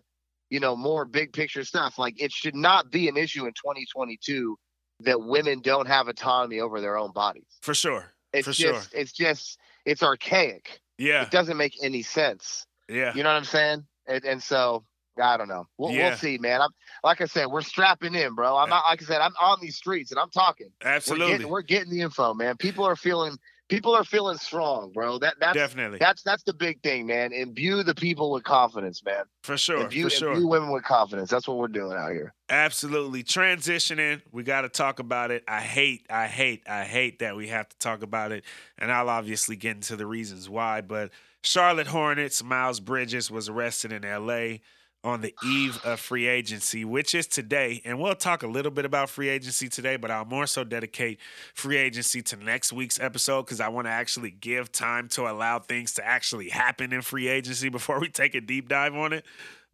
[0.49, 1.97] you know, more big picture stuff.
[1.97, 4.57] Like it should not be an issue in 2022
[5.01, 7.47] that women don't have autonomy over their own bodies.
[7.61, 8.05] For sure.
[8.31, 8.99] It's For just sure.
[9.01, 10.79] it's just it's archaic.
[10.97, 11.23] Yeah.
[11.23, 12.65] It doesn't make any sense.
[12.87, 13.13] Yeah.
[13.13, 13.85] You know what I'm saying?
[14.07, 14.83] And, and so
[15.21, 15.67] I don't know.
[15.77, 16.09] We'll, Yeah.
[16.09, 16.61] we'll see, man.
[16.61, 16.69] I'm
[17.03, 18.55] like I said, we're strapping in, bro.
[18.55, 19.21] I'm not like I said.
[19.21, 20.67] I'm on these streets and I'm talking.
[20.83, 21.27] We're Absolutely.
[21.33, 22.55] getting, we're getting the info, man.
[22.57, 23.35] People are feeling
[23.69, 25.17] people are feeling strong, bro.
[25.19, 25.97] That that's Definitely.
[25.99, 27.33] that's that's the big thing, man.
[27.33, 29.23] Imbue the people with confidence, man.
[29.43, 29.81] For sure.
[29.81, 30.33] imbue, For sure.
[30.33, 31.29] imbue women with confidence.
[31.29, 32.33] That's what we're doing out here.
[32.49, 33.23] Absolutely.
[33.23, 35.43] Transitioning, we got to talk about it.
[35.47, 38.43] I hate, I hate, I hate that we have to talk about it.
[38.77, 40.81] And I'll obviously get into the reasons why.
[40.81, 41.11] But
[41.47, 44.57] Charlotte Hornets, Miles Bridges was arrested in LA
[45.01, 47.81] on the eve of free agency, which is today.
[47.85, 51.19] And we'll talk a little bit about free agency today, but I'll more so dedicate
[51.53, 55.59] free agency to next week's episode because I want to actually give time to allow
[55.59, 59.25] things to actually happen in free agency before we take a deep dive on it.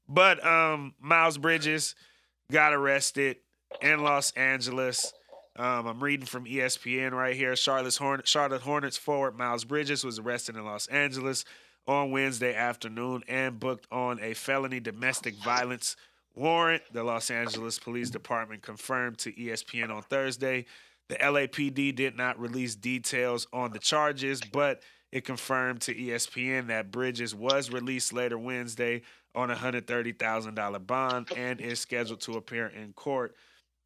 [0.07, 1.95] But um, Miles Bridges
[2.51, 3.37] got arrested
[3.81, 5.11] in Los Angeles.
[5.55, 7.55] Um, I'm reading from ESPN right here.
[7.97, 11.45] Horn- Charlotte Hornets forward Miles Bridges was arrested in Los Angeles
[11.87, 15.95] on Wednesday afternoon and booked on a felony domestic violence
[16.35, 16.83] warrant.
[16.91, 20.65] The Los Angeles Police Department confirmed to ESPN on Thursday.
[21.09, 26.91] The LAPD did not release details on the charges, but it confirmed to ESPN that
[26.91, 29.01] Bridges was released later Wednesday
[29.35, 33.35] on a $130,000 bond and is scheduled to appear in court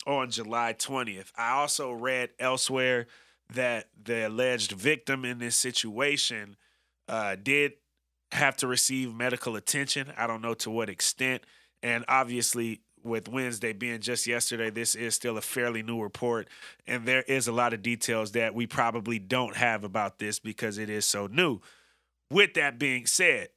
[0.06, 1.32] on July 20th.
[1.38, 3.08] I also read elsewhere
[3.54, 6.56] that the alleged victim in this situation
[7.08, 7.74] uh, did
[8.32, 10.12] have to receive medical attention.
[10.18, 11.44] I don't know to what extent.
[11.82, 16.48] And obviously, with Wednesday being just yesterday, this is still a fairly new report.
[16.86, 20.78] And there is a lot of details that we probably don't have about this because
[20.78, 21.62] it is so new.
[22.30, 23.50] With that being said,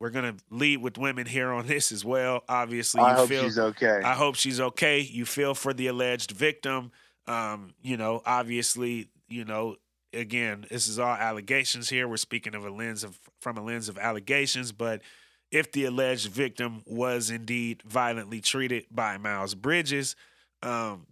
[0.00, 2.44] we're going to lead with women here on this as well.
[2.48, 4.00] Obviously, I hope feel she's okay.
[4.04, 5.00] I hope she's okay.
[5.00, 6.92] You feel for the alleged victim.
[7.26, 9.76] Um, you know, obviously, you know,
[10.16, 12.08] again, this is all allegations here.
[12.08, 15.02] We're speaking of a lens of from a lens of allegations, but
[15.50, 20.16] if the alleged victim was indeed violently treated by Miles Bridges,
[20.62, 21.06] um,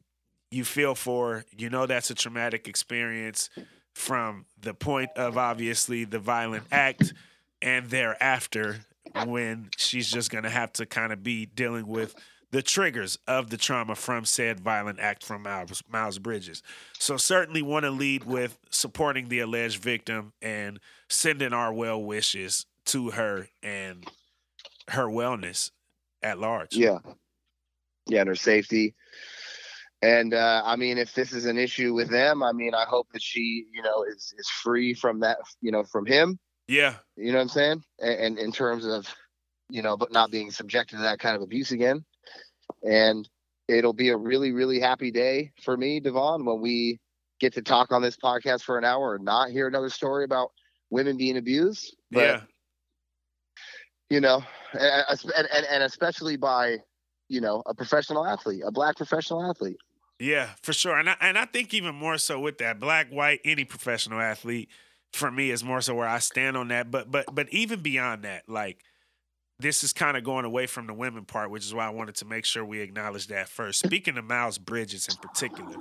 [0.50, 3.50] you feel for, you know, that's a traumatic experience
[3.94, 7.12] from the point of obviously the violent act
[7.62, 8.80] and thereafter
[9.26, 12.14] when she's just going to have to kind of be dealing with
[12.54, 16.62] the triggers of the trauma from said violent act from Miles, Miles Bridges.
[17.00, 22.64] So certainly want to lead with supporting the alleged victim and sending our well wishes
[22.86, 24.06] to her and
[24.90, 25.72] her wellness
[26.22, 26.76] at large.
[26.76, 26.98] Yeah.
[28.06, 28.94] Yeah, and her safety.
[30.00, 33.08] And uh, I mean, if this is an issue with them, I mean, I hope
[33.14, 36.38] that she, you know, is is free from that, you know, from him.
[36.68, 36.94] Yeah.
[37.16, 37.82] You know what I'm saying?
[37.98, 39.12] And, and in terms of,
[39.70, 42.04] you know, but not being subjected to that kind of abuse again.
[42.84, 43.28] And
[43.68, 47.00] it'll be a really, really happy day for me, Devon, when we
[47.40, 50.52] get to talk on this podcast for an hour and not hear another story about
[50.90, 51.96] women being abused.
[52.10, 52.40] But yeah.
[54.10, 54.42] you know,
[54.72, 55.04] and,
[55.36, 56.78] and, and- and especially by,
[57.28, 59.78] you know, a professional athlete, a black professional athlete.
[60.20, 60.96] Yeah, for sure.
[60.96, 64.68] And I, and I think even more so with that black, white, any professional athlete
[65.12, 66.90] for me is more so where I stand on that.
[66.90, 68.78] But but but even beyond that, like
[69.58, 72.16] this is kind of going away from the women part, which is why I wanted
[72.16, 73.78] to make sure we acknowledge that first.
[73.78, 75.76] Speaking of Miles Bridges in particular,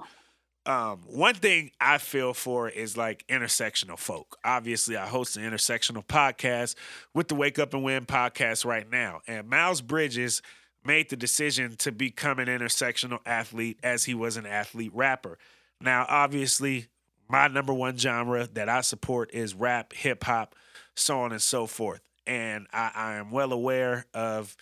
[0.66, 4.38] um, one thing I feel for is like intersectional folk.
[4.46, 6.76] Obviously, I host an intersectional podcast
[7.14, 9.22] with the Wake Up and Win podcast right now.
[9.28, 10.42] And Miles Bridges
[10.86, 15.38] made the decision to become an intersectional athlete as he was an athlete rapper.
[15.82, 16.88] Now, obviously,
[17.28, 20.56] my number one genre that I support is rap, hip hop,
[20.96, 22.02] so on and so forth.
[22.26, 24.56] And I, I am well aware of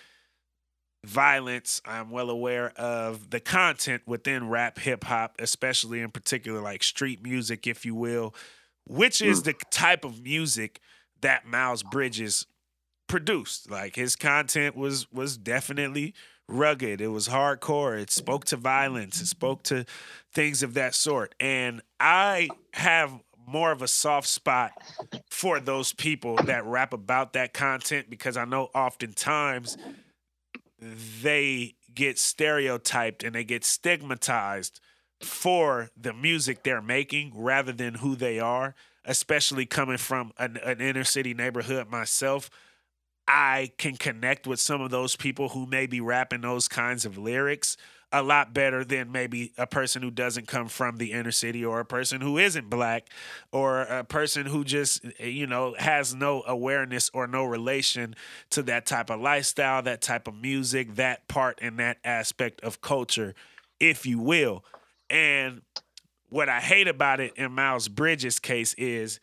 [1.03, 1.81] violence.
[1.85, 7.23] I'm well aware of the content within rap, hip hop, especially in particular, like street
[7.23, 8.35] music, if you will,
[8.87, 10.79] which is the type of music
[11.21, 12.45] that Miles Bridges
[13.07, 13.69] produced.
[13.69, 16.13] Like his content was was definitely
[16.47, 17.01] rugged.
[17.01, 17.99] It was hardcore.
[17.99, 19.21] It spoke to violence.
[19.21, 19.85] It spoke to
[20.33, 21.35] things of that sort.
[21.39, 24.71] And I have more of a soft spot
[25.29, 29.77] for those people that rap about that content because I know oftentimes
[31.21, 34.79] they get stereotyped and they get stigmatized
[35.21, 38.73] for the music they're making rather than who they are,
[39.05, 42.49] especially coming from an, an inner city neighborhood myself.
[43.27, 47.17] I can connect with some of those people who may be rapping those kinds of
[47.17, 47.77] lyrics
[48.11, 51.79] a lot better than maybe a person who doesn't come from the inner city or
[51.79, 53.09] a person who isn't black
[53.51, 58.15] or a person who just you know has no awareness or no relation
[58.49, 62.81] to that type of lifestyle that type of music that part and that aspect of
[62.81, 63.33] culture
[63.81, 64.63] if you will.
[65.09, 65.61] And
[66.29, 69.19] what I hate about it in Miles Bridges' case is,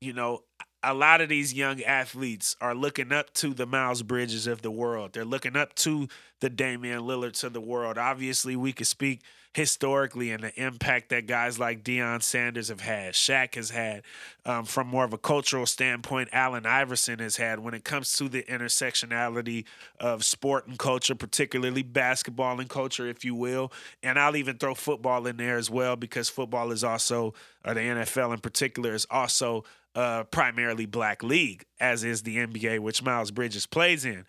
[0.00, 0.44] you know,
[0.88, 4.70] a lot of these young athletes are looking up to the Miles Bridges of the
[4.70, 5.12] world.
[5.12, 6.08] They're looking up to
[6.40, 7.98] the Damian Lillards of the world.
[7.98, 9.20] Obviously, we could speak
[9.52, 14.02] historically and the impact that guys like Deion Sanders have had, Shaq has had,
[14.46, 18.28] um, from more of a cultural standpoint, Allen Iverson has had when it comes to
[18.28, 19.64] the intersectionality
[20.00, 23.72] of sport and culture, particularly basketball and culture, if you will.
[24.02, 27.80] And I'll even throw football in there as well because football is also, or the
[27.80, 33.30] NFL in particular, is also a primarily black league, as is the NBA, which Miles
[33.30, 34.26] Bridges plays in.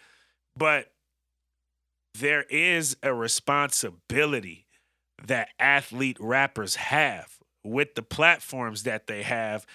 [0.55, 0.91] But
[2.15, 4.67] there is a responsibility
[5.25, 9.65] that athlete rappers have with the platforms that they have,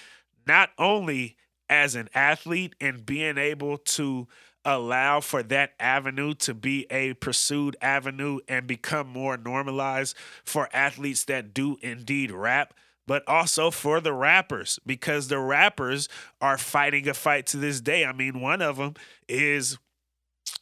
[0.46, 1.36] not only
[1.68, 4.26] as an athlete and being able to
[4.64, 11.24] allow for that avenue to be a pursued avenue and become more normalized for athletes
[11.24, 12.72] that do indeed rap,
[13.06, 16.08] but also for the rappers because the rappers
[16.40, 18.04] are fighting a fight to this day.
[18.04, 18.94] I mean, one of them
[19.28, 19.78] is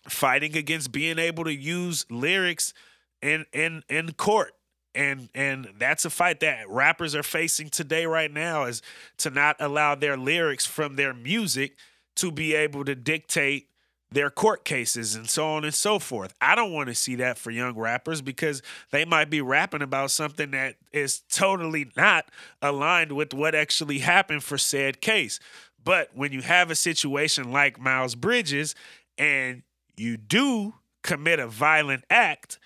[0.09, 2.73] fighting against being able to use lyrics
[3.21, 4.53] in in in court
[4.95, 8.83] and and that's a fight that rappers are facing today right now is
[9.19, 11.77] to not allow their lyrics from their music
[12.17, 13.69] to be able to dictate
[14.13, 16.35] their court cases and so on and so forth.
[16.41, 20.11] I don't want to see that for young rappers because they might be rapping about
[20.11, 22.27] something that is totally not
[22.61, 25.41] aligned with what actually happened for said case.
[25.85, 28.75] But when you have a situation like Miles Bridges
[29.19, 29.63] and
[29.97, 32.59] you do commit a violent act,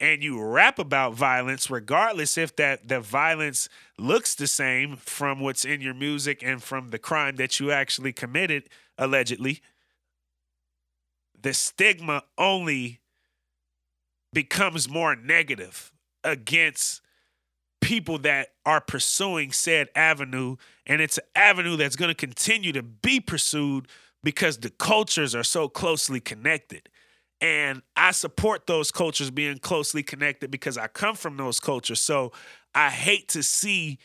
[0.00, 5.64] and you rap about violence, regardless if that the violence looks the same from what's
[5.64, 9.60] in your music and from the crime that you actually committed, allegedly,
[11.42, 13.00] the stigma only
[14.32, 15.92] becomes more negative
[16.24, 17.00] against
[17.80, 20.56] people that are pursuing said avenue.
[20.86, 23.88] And it's an avenue that's going to continue to be pursued
[24.22, 26.88] because the cultures are so closely connected.
[27.40, 32.00] And I support those cultures being closely connected because I come from those cultures.
[32.00, 32.32] So
[32.74, 33.98] I hate to see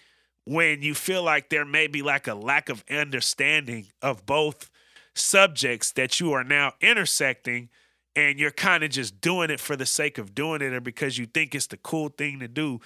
[0.45, 4.69] when you feel like there may be like a lack of understanding of both
[5.15, 7.69] subjects that you are now intersecting
[8.15, 11.17] and you're kind of just doing it for the sake of doing it or because
[11.17, 12.80] you think it's the cool thing to do.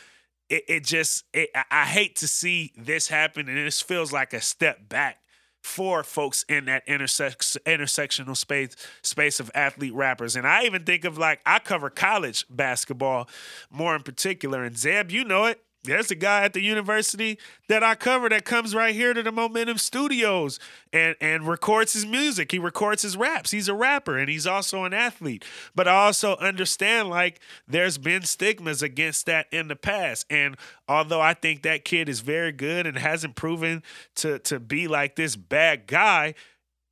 [0.49, 4.41] It, it just, it, I hate to see this happen and this feels like a
[4.41, 5.19] step back
[5.61, 10.35] for folks in that intersex intersectional space space of athlete rappers.
[10.35, 13.27] And I even think of like I cover college basketball
[13.69, 14.63] more in particular.
[14.63, 15.61] And Zeb, you know it.
[15.83, 17.39] There's a guy at the university
[17.69, 20.59] that I cover that comes right here to the Momentum Studios
[20.91, 22.51] and and records his music.
[22.51, 23.51] He records his raps.
[23.51, 25.45] He's a rapper and he's also an athlete.
[25.73, 30.25] But I also understand like there's been stigmas against that in the past.
[30.29, 30.57] And
[30.89, 33.81] although I think that kid is very good and hasn't proven
[34.15, 36.33] to to be like this bad guy,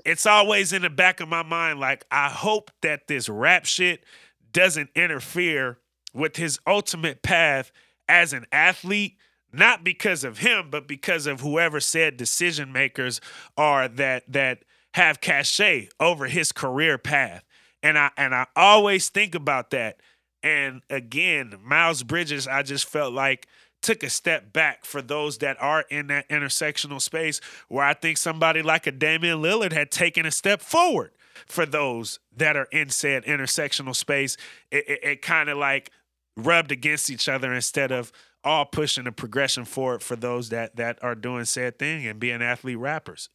[0.06, 4.06] it's always in the back of my mind like I hope that this rap shit
[4.54, 5.80] doesn't interfere
[6.14, 7.72] with his ultimate path
[8.08, 9.18] as an athlete,
[9.52, 13.22] not because of him, but because of whoever said decision makers
[13.58, 17.44] are that that have cachet over his career path.
[17.84, 20.02] And I and I always think about that.
[20.44, 23.48] And again, Miles Bridges, I just felt like
[23.82, 28.18] took a step back for those that are in that intersectional space where I think
[28.18, 31.12] somebody like a Damian Lillard had taken a step forward
[31.46, 34.36] for those that are in said intersectional space.
[34.72, 35.92] It, it, it kind of like
[36.38, 38.12] rubbed against each other instead of
[38.44, 42.42] all pushing a progression forward for those that that are doing said thing and being
[42.42, 43.30] athlete rappers.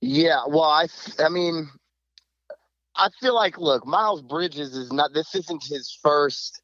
[0.00, 0.86] Yeah, well, I
[1.18, 1.68] I mean,
[2.96, 5.12] I feel like look, Miles Bridges is not.
[5.12, 6.62] This isn't his first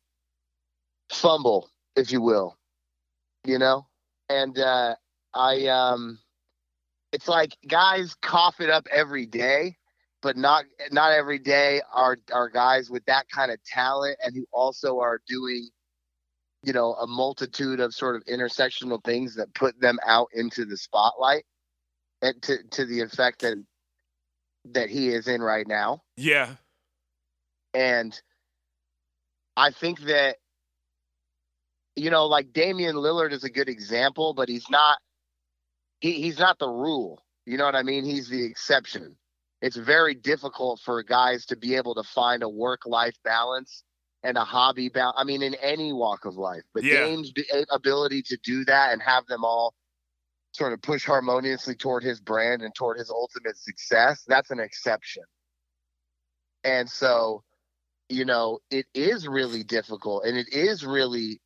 [1.13, 2.57] fumble, if you will.
[3.45, 3.87] You know,
[4.31, 4.95] and uh,
[5.35, 6.19] I um,
[7.13, 9.77] it's like guys cough it up every day
[10.27, 14.45] but not not every day are are guys with that kind of talent and who
[14.51, 15.69] also are doing
[16.65, 20.77] you know a multitude of sort of intersectional things that put them out into the
[20.77, 21.45] spotlight
[22.23, 23.55] and to to the effect that
[24.73, 26.03] that he is in right now.
[26.17, 26.57] Yeah.
[27.73, 28.21] And
[29.57, 30.39] i think that
[31.95, 34.99] you know like Damian Lillard is a good example but he's not
[36.01, 37.23] he, he's not the rule.
[37.45, 38.05] You know what i mean?
[38.05, 39.17] He's the exception
[39.67, 43.83] it's very difficult for guys to be able to find a work life balance
[44.23, 45.17] and a hobby balance.
[45.19, 47.01] I mean, in any walk of life, but yeah.
[47.01, 47.33] Dame's
[47.71, 49.75] ability to do that and have them all
[50.53, 55.25] sort of push harmoniously toward his brand and toward his ultimate success, that's an exception.
[56.65, 57.43] And so
[58.09, 61.41] you know, it is really difficult and it is really,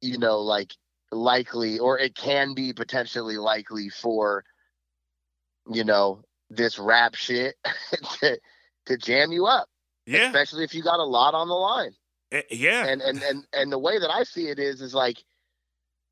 [0.00, 0.74] you know, like
[1.12, 4.44] likely or it can be potentially likely for,
[5.70, 7.56] you know, this rap shit
[8.20, 8.38] to,
[8.86, 9.68] to jam you up.
[10.06, 10.26] Yeah.
[10.26, 11.92] Especially if you got a lot on the line.
[12.32, 12.86] Eh, yeah.
[12.86, 15.18] And and and and the way that I see it is is like,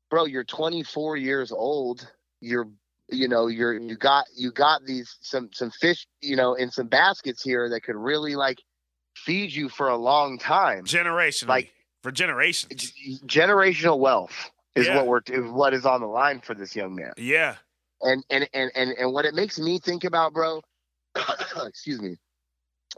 [0.09, 2.09] bro, you're 24 years old.
[2.41, 2.69] You're
[3.09, 6.87] you know you're you got you got these some some fish you know in some
[6.87, 8.59] baskets here that could really like
[9.15, 11.71] feed you for a long time Generation like-
[12.03, 12.71] for generations.
[12.93, 14.97] G- generational wealth is Yeah.
[14.97, 17.55] what we're is what is on the line for this young man Yeah.
[18.01, 20.61] And and and and, and what it makes me think about bro
[21.65, 22.15] excuse me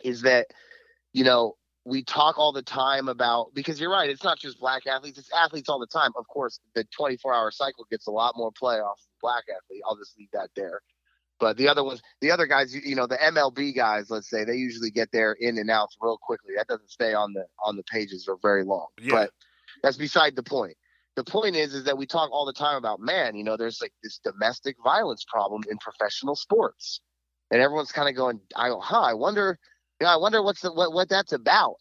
[0.03, 0.47] is that
[1.13, 4.85] you know we talk all the time about because you're right it's not just black
[4.85, 6.11] athletes it's athletes all the time.
[6.15, 9.81] Of course the 24 hour cycle gets a lot more play off the black athlete.
[9.87, 10.81] I'll just leave that there.
[11.39, 14.43] But the other ones the other guys you, you know the mlb guys let's say
[14.43, 16.53] they usually get their in and outs real quickly.
[16.55, 18.87] That doesn't stay on the on the pages for very long.
[18.99, 19.11] Yeah.
[19.11, 19.31] but
[19.81, 20.75] that's beside the point
[21.15, 23.81] the point is is that we talk all the time about man you know there's
[23.81, 27.01] like this domestic violence problem in professional sports.
[27.53, 29.59] And everyone's kind of going i go huh i wonder
[29.99, 31.75] you know, i wonder what's the, what, what that's about.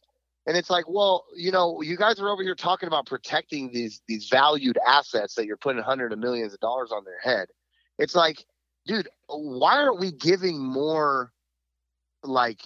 [0.47, 4.01] And it's like well you know you guys are over here talking about protecting these
[4.09, 7.49] these valued assets that you're putting hundreds of millions of dollars on their head.
[7.99, 8.45] It's like
[8.87, 11.33] dude why aren't we giving more
[12.24, 12.61] like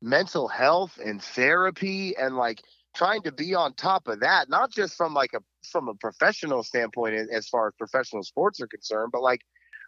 [0.00, 2.62] mental health and therapy and like
[2.94, 4.48] trying to be on top of that?
[4.48, 8.66] Not just from like a from a professional standpoint as- far as professional sports are
[8.66, 9.40] concerned but like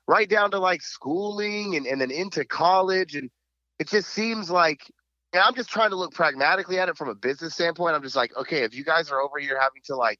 [0.06, 3.30] right down to like schooling and, and then into college and
[3.78, 4.80] it just seems like
[5.32, 7.94] and i'm just trying to look pragmatically at it from a business standpoint.
[7.94, 10.18] I'm just like okay if you guys are over here having to like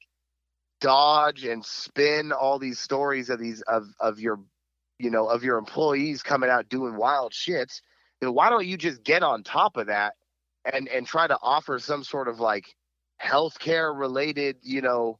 [0.81, 4.39] dodge and spin all these stories of these of of your
[4.97, 7.81] you know of your employees coming out doing wild shits
[8.19, 10.13] then why don't you just get on top of that
[10.71, 12.65] and and try to offer some sort of like
[13.23, 15.19] healthcare related you know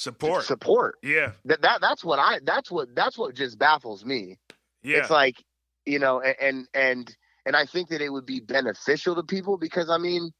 [0.00, 0.44] Support.
[0.44, 1.32] support yeah.
[1.44, 4.38] that, that that's what i that's what that's what just baffles me
[4.82, 4.98] Yeah.
[4.98, 5.36] it's like
[5.84, 9.90] you know and and and i think that it would be beneficial to people because
[9.90, 10.30] i mean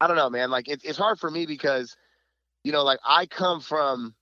[0.00, 1.96] i don't know man like it, it's hard for me because
[2.64, 4.14] you know like i come from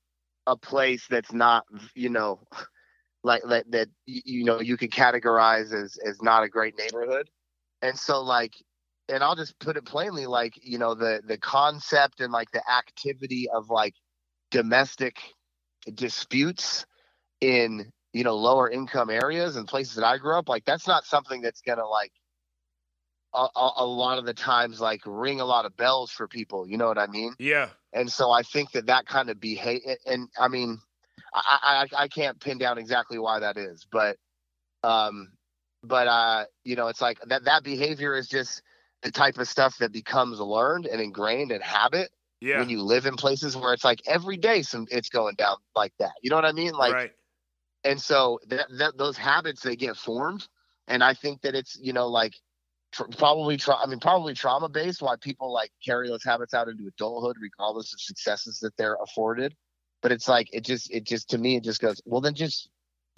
[0.47, 2.41] a place that's not you know
[3.25, 7.31] like that that you know you could categorize as as not a great neighborhood
[7.81, 8.53] and so like
[9.09, 12.63] and i'll just put it plainly like you know the the concept and like the
[12.71, 13.95] activity of like
[14.53, 15.16] domestic
[15.92, 16.86] disputes
[17.40, 21.05] in you know lower income areas and places that I grew up like that's not
[21.05, 22.12] something that's gonna like
[23.34, 26.68] a, a, a lot of the times like ring a lot of bells for people
[26.68, 27.70] you know what I mean yeah.
[27.92, 30.78] and so I think that that kind of behavior and I mean
[31.34, 34.16] I, I I can't pin down exactly why that is but
[34.84, 35.32] um
[35.82, 38.62] but uh you know it's like that that behavior is just
[39.03, 42.11] the type of stuff that becomes learned and ingrained in habit
[42.43, 42.59] Yeah.
[42.59, 45.93] when you live in places where it's like every day some it's going down like
[46.01, 47.12] that you know what I mean like right.
[47.84, 50.49] and so that, that those habits they get formed
[50.88, 52.34] and i think that it's you know like
[52.93, 56.68] tr- probably tra- i mean probably trauma based why people like carry those habits out
[56.68, 59.55] into adulthood regardless of successes that they're afforded
[60.03, 62.68] but it's like it just it just to me it just goes well then just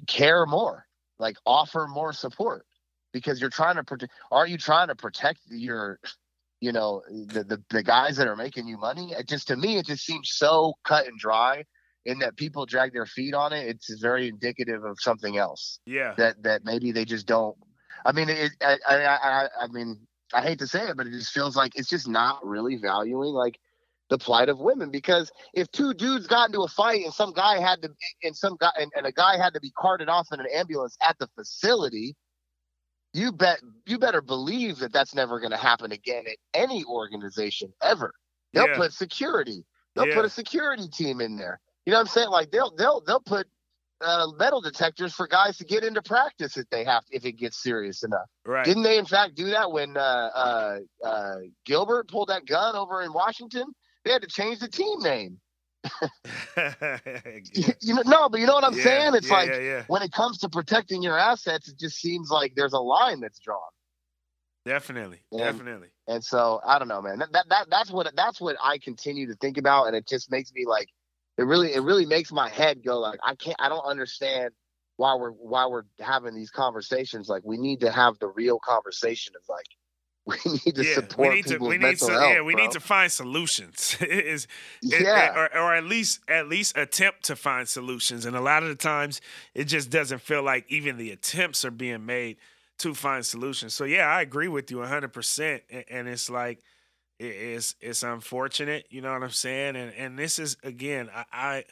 [0.07, 0.87] care more
[1.18, 2.66] like offer more support
[3.12, 5.99] because you're trying to protect are you trying to protect your
[6.65, 7.03] you know
[7.35, 10.05] the, the the guys that are making you money it just to me it just
[10.05, 11.65] seems so cut and dry
[12.05, 16.15] in that people drag their feet on it, it's very indicative of something else Yeah.
[16.17, 17.57] that that maybe they just don't.
[18.05, 21.12] I mean, it, I, I, I, I mean, I hate to say it, but it
[21.12, 23.59] just feels like it's just not really valuing like
[24.11, 27.59] the plight of women because if two dudes got into a fight and some guy
[27.59, 27.89] had to
[28.23, 30.99] and some guy and, and a guy had to be carted off in an ambulance
[31.01, 32.15] at the facility
[33.15, 37.73] you bet you better believe that that's never going to happen again at any organization
[37.83, 38.12] ever
[38.55, 38.77] they'll Yeah.
[38.77, 39.65] put security
[39.97, 40.15] they'll Yeah.
[40.17, 43.21] put a security team in there you know what i'm saying like they'll they'll they'll
[43.21, 43.47] put
[44.03, 47.62] uh, metal detectors for guys to get into practice if they have if it gets
[47.62, 48.65] serious enough Right.
[48.67, 53.03] didn't they in fact do that when uh, uh, uh, gilbert pulled that gun over
[53.03, 53.67] in washington
[54.05, 55.41] they had to change the team name
[56.57, 57.72] yeah.
[57.80, 60.03] you know no but you know what i'm Yeah, saying it's yeah, like yeah, when
[60.03, 63.61] it comes to protecting your assets it just seems like there's a line that's drawn
[64.64, 65.18] Definitely.
[65.30, 65.53] Yeah.
[65.53, 65.89] Definitely.
[66.09, 67.18] And so I don't know, man.
[67.18, 70.30] That, that that that's what that's what I continue to think about, and it just
[70.30, 70.89] makes me like,
[71.37, 74.53] it really it really makes my head go like I can't I don't understand
[74.97, 77.28] why we're why we're having these conversations.
[77.28, 79.66] Like we need to have the real conversation of like
[80.27, 80.95] we need to yeah.
[80.95, 82.33] support we need to we need mental to health.
[82.35, 82.62] yeah, we bro.
[82.62, 83.97] need to find solutions.
[84.01, 84.47] It is
[84.83, 85.35] it- yeah.
[85.37, 88.25] or, or at least at least attempt to find solutions.
[88.25, 89.20] And a lot of the times
[89.55, 92.39] it just doesn't feel like even the attempts are being made
[92.79, 93.75] to find solutions.
[93.75, 95.61] So yeah, I agree with you 100%.
[95.70, 96.61] And, and it's like
[97.18, 98.87] it's it's unfortunate.
[98.91, 99.77] You know what I'm saying?
[99.77, 101.64] And and this is again, I, I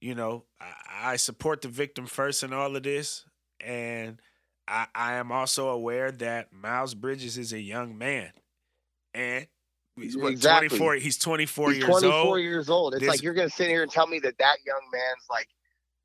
[0.00, 3.24] you know, I, I support the victim first in all of this,
[3.60, 4.20] and
[4.68, 8.30] I, I am also aware that Miles Bridges is a young man,
[9.14, 9.46] and
[9.96, 10.68] he's what, Exactly.
[10.68, 10.94] 24.
[10.96, 12.40] He's 24 He's years 24 old.
[12.40, 12.94] years old.
[12.94, 15.48] It's This- like you're gonna sit here and tell me that that young man's like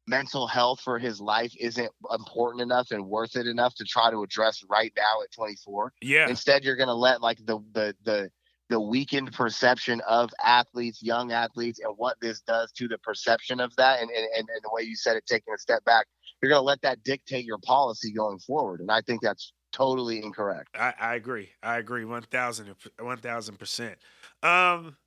[0.08, 4.24] mental health for his life isn't important enough and worth it enough to try to
[4.24, 5.92] address right now at 24.
[6.02, 8.32] Yeah, Instead, you're gonna let like the the the
[8.70, 13.74] the weakened perception of athletes, young athletes, and what this does to the perception of
[13.78, 16.06] that, and, and, and the way you said it, taking a step back,
[16.42, 20.70] you're gonna let that dictate your policy going forward, and I think that's totally incorrect.
[20.78, 21.50] I, I agree.
[21.62, 22.06] I agree.
[22.06, 23.96] 1000 1000%.
[24.44, 24.98] Um,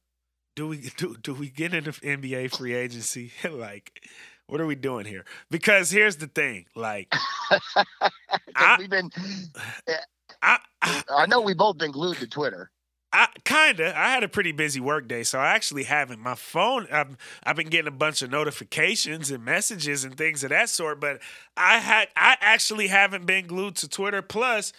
[0.57, 3.33] do we do do we get into NBA free agency?
[3.51, 4.05] like,
[4.47, 5.25] what are we doing here?
[5.51, 6.67] Because here's the thing.
[6.75, 7.09] like
[8.57, 9.11] I- we've been,
[10.43, 12.71] I, I I know we both been glued to Twitter.
[13.13, 13.99] I kinda.
[13.99, 16.21] I had a pretty busy work day, so I actually haven't.
[16.21, 16.87] My phone.
[16.93, 21.01] I've I've been getting a bunch of notifications and messages and things of that sort,
[21.01, 21.21] but
[21.57, 24.23] I had I actually haven't been glued to Twitter.
[24.23, 24.73] Plus,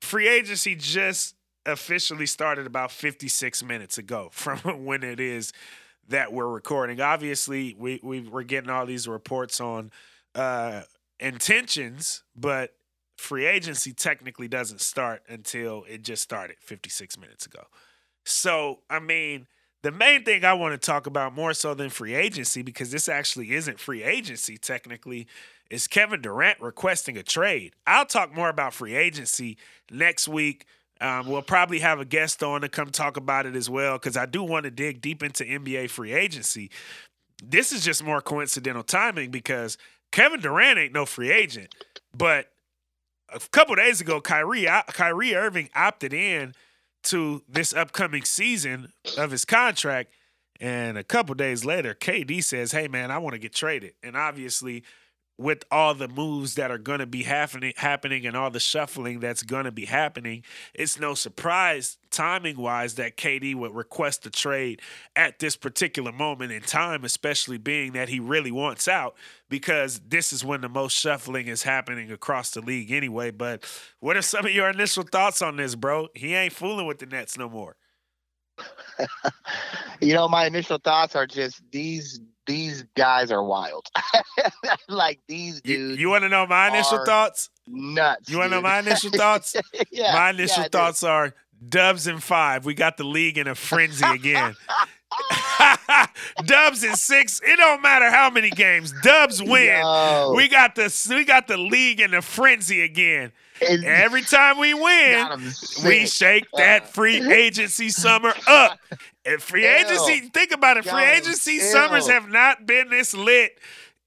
[0.00, 1.34] free agency just
[1.66, 5.52] officially started about 56 minutes ago from when it is
[6.08, 7.00] that we're recording.
[7.00, 9.90] Obviously, we, we we're getting all these reports on
[10.34, 10.82] uh,
[11.20, 12.74] intentions, but
[13.16, 17.64] free agency technically doesn't start until it just started 56 minutes ago.
[18.24, 19.46] So, I mean,
[19.82, 23.08] the main thing I want to talk about more so than free agency, because this
[23.08, 25.26] actually isn't free agency technically,
[25.70, 27.74] is Kevin Durant requesting a trade.
[27.86, 29.56] I'll talk more about free agency
[29.90, 30.66] next week.
[31.00, 34.16] Um, we'll probably have a guest on to come talk about it as well, because
[34.16, 36.70] I do want to dig deep into NBA free agency.
[37.44, 39.76] This is just more coincidental timing because
[40.10, 41.74] Kevin Durant ain't no free agent,
[42.16, 42.48] but
[43.32, 46.54] a couple days ago, Kyrie Kyrie Irving opted in
[47.04, 50.12] to this upcoming season of his contract,
[50.60, 54.16] and a couple days later, KD says, "Hey man, I want to get traded." And
[54.16, 54.82] obviously,
[55.38, 59.20] with all the moves that are going to be happening, happening, and all the shuffling
[59.20, 64.30] that's going to be happening, it's no surprise, timing wise, that KD would request a
[64.30, 64.80] trade
[65.14, 69.14] at this particular moment in time, especially being that he really wants out
[69.50, 73.30] because this is when the most shuffling is happening across the league anyway.
[73.30, 73.64] But
[74.00, 76.08] what are some of your initial thoughts on this, bro?
[76.14, 77.76] He ain't fooling with the Nets no more.
[80.00, 83.86] you know, my initial thoughts are just these these guys are wild.
[84.88, 87.50] like these You, dudes you want to know my initial thoughts?
[87.66, 88.28] nuts.
[88.30, 89.56] You want to know my initial thoughts?
[89.90, 90.12] yeah.
[90.14, 91.34] my initial yeah, thoughts are
[91.68, 92.64] Dubs and five.
[92.66, 94.54] We got the league in a frenzy again.
[96.44, 97.40] Dubs in six.
[97.42, 98.92] It don't matter how many games.
[99.02, 99.78] Dubs win.
[99.80, 103.32] Yo, We got the we got the league in a frenzy again.
[103.60, 105.28] It's- Every time we win,
[105.84, 108.78] we shake that uh, free agency summer up.
[109.24, 109.68] And free Ew.
[109.68, 110.84] agency, think about it.
[110.84, 111.60] Free God, agency ew.
[111.60, 113.58] summers have not been this lit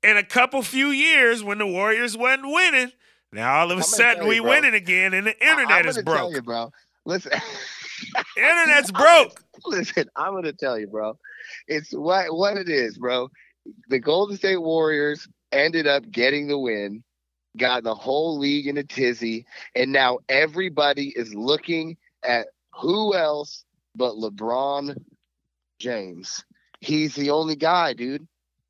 [0.04, 2.92] in a couple few years when the Warriors wasn't winning.
[3.34, 4.50] Now all of a sudden you, we bro.
[4.50, 6.36] winning again, and the I- internet is gonna Tell broke.
[6.36, 6.72] you, bro.
[7.06, 7.32] Listen.
[8.38, 9.42] Internet's broke.
[9.66, 11.18] Listen, I'm gonna tell you, bro.
[11.68, 13.30] It's what what it is, bro.
[13.90, 17.04] The Golden State Warriors ended up getting the win,
[17.58, 19.46] got the whole league in a tizzy,
[19.76, 24.96] and now everybody is looking at who else but LeBron
[25.80, 26.44] James.
[26.82, 28.28] He's the only guy, dude.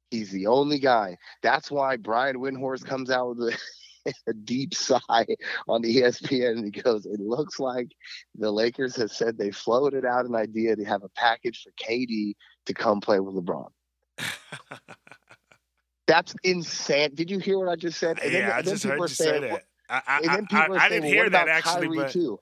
[0.10, 1.18] He's the only guy.
[1.44, 5.28] That's why Brian Windhorst comes out with a, a deep sigh
[5.68, 7.90] on ESPN and he goes, It looks like
[8.36, 12.34] the Lakers have said they floated out an idea to have a package for KD
[12.66, 13.70] to come play with LeBron.
[16.10, 17.12] That's insane.
[17.14, 18.20] Did you hear what I just said?
[18.20, 19.64] And then- yeah, I then just heard you say that.
[19.90, 22.12] I, I, And then I, people I, I saying, didn't hear that actually, Kyrie but
[22.12, 22.40] too?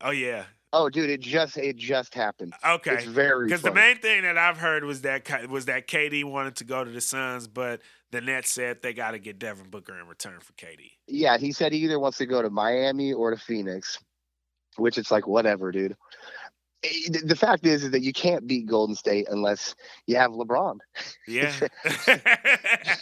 [0.00, 0.44] oh yeah,
[0.74, 2.54] Oh, dude, it just it just happened.
[2.66, 2.94] okay.
[2.94, 6.56] It's very Because the main thing that I've heard was that was that KD wanted
[6.56, 9.98] to go to the Suns, but the Nets said they got to get Devin Booker
[10.00, 10.92] in return for KD.
[11.06, 13.98] yeah, he said he either wants to go to Miami or to Phoenix,
[14.76, 15.94] which it's like whatever, dude.
[16.84, 19.74] Eh, The fact is, is that you can't beat Golden State unless
[20.06, 20.78] you have LeBron.
[21.28, 21.52] Yeah,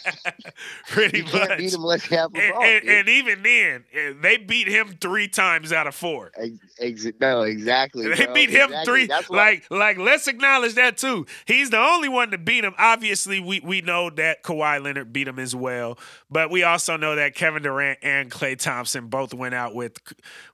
[0.89, 1.57] pretty You can't much.
[1.57, 2.63] beat him unless you have and, LeBron.
[2.63, 2.95] and, dude.
[2.95, 6.31] and even then, eh, they beat him three times out of four.
[6.79, 8.07] Ex- no, exactly.
[8.07, 8.33] They bro.
[8.33, 8.85] beat him Exactly.
[8.85, 9.07] three.
[9.07, 11.25] That's Like, like, let's acknowledge that too.
[11.45, 12.73] He's the only one to beat him.
[12.77, 15.97] Obviously, we we know that Kawhi Leonard beat him as well,
[16.29, 19.97] but we also know that Kevin Durant and Klay Thompson both went out with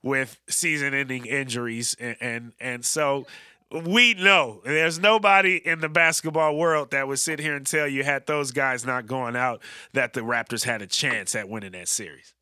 [0.01, 3.16] with season-ending injuries, and and, and so.
[3.85, 8.03] We know there's nobody in the basketball world that would sit here and tell you,
[8.03, 9.61] had those guys not going out,
[9.93, 12.33] that the Raptors had a chance at winning that series.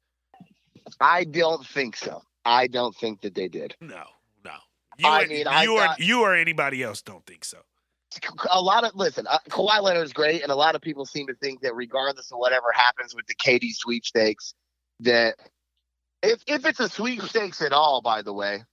[1.01, 2.21] I don't think so.
[2.45, 3.75] I don't think that they did.
[3.81, 4.03] No,
[4.43, 4.51] no,
[4.99, 7.57] You, I and- mean, I you or you or anybody else don't think so.
[8.51, 11.25] a lot of listen, uh, Kawhi Leonard is great, and a lot of people seem
[11.27, 14.53] to think that regardless of whatever happens with the KD sweepstakes,
[14.99, 15.35] that
[16.21, 18.63] if if it's a sweepstakes at all, by the way,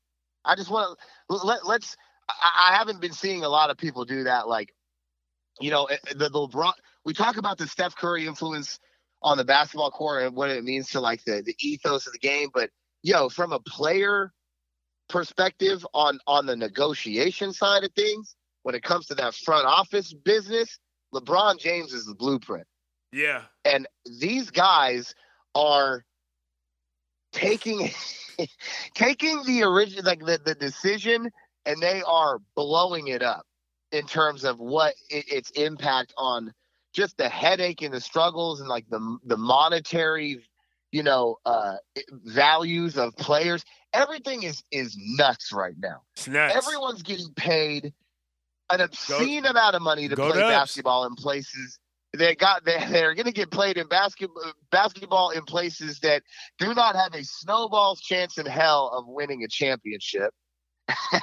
[0.44, 1.96] I just want to let, let's.
[2.28, 4.48] I, haven't been seeing a lot of people do that.
[4.48, 4.72] Like,
[5.60, 6.72] you know, eh, the, the LeBron.
[7.04, 8.78] We talk about the Steph Curry influence
[9.22, 12.18] on the basketball court and what it means to like the the ethos of the
[12.18, 12.70] game, but
[13.02, 14.32] yo, from a player
[15.08, 20.12] perspective on on the negotiation side of things when it comes to that front office
[20.12, 20.78] business,
[21.14, 22.66] LeBron James is the blueprint.
[23.12, 23.42] Yeah.
[23.64, 23.86] And
[24.20, 25.14] these guys
[25.54, 26.04] are
[27.32, 27.90] taking
[28.94, 31.30] taking the original like the, the decision
[31.66, 33.44] and they are blowing it up
[33.90, 36.52] in terms of what it, its impact on
[36.92, 40.40] just the headache and the struggles and like the the monetary
[40.90, 41.76] you know uh
[42.24, 46.54] values of players everything is is nuts right now nuts.
[46.54, 47.92] everyone's getting paid
[48.70, 50.40] an obscene amount of money to play Dubs.
[50.40, 51.78] basketball in places
[52.16, 56.22] they got they, they're going to get played in basketball basketball in places that
[56.58, 60.32] do not have a snowball's chance in hell of winning a championship
[61.12, 61.18] yeah.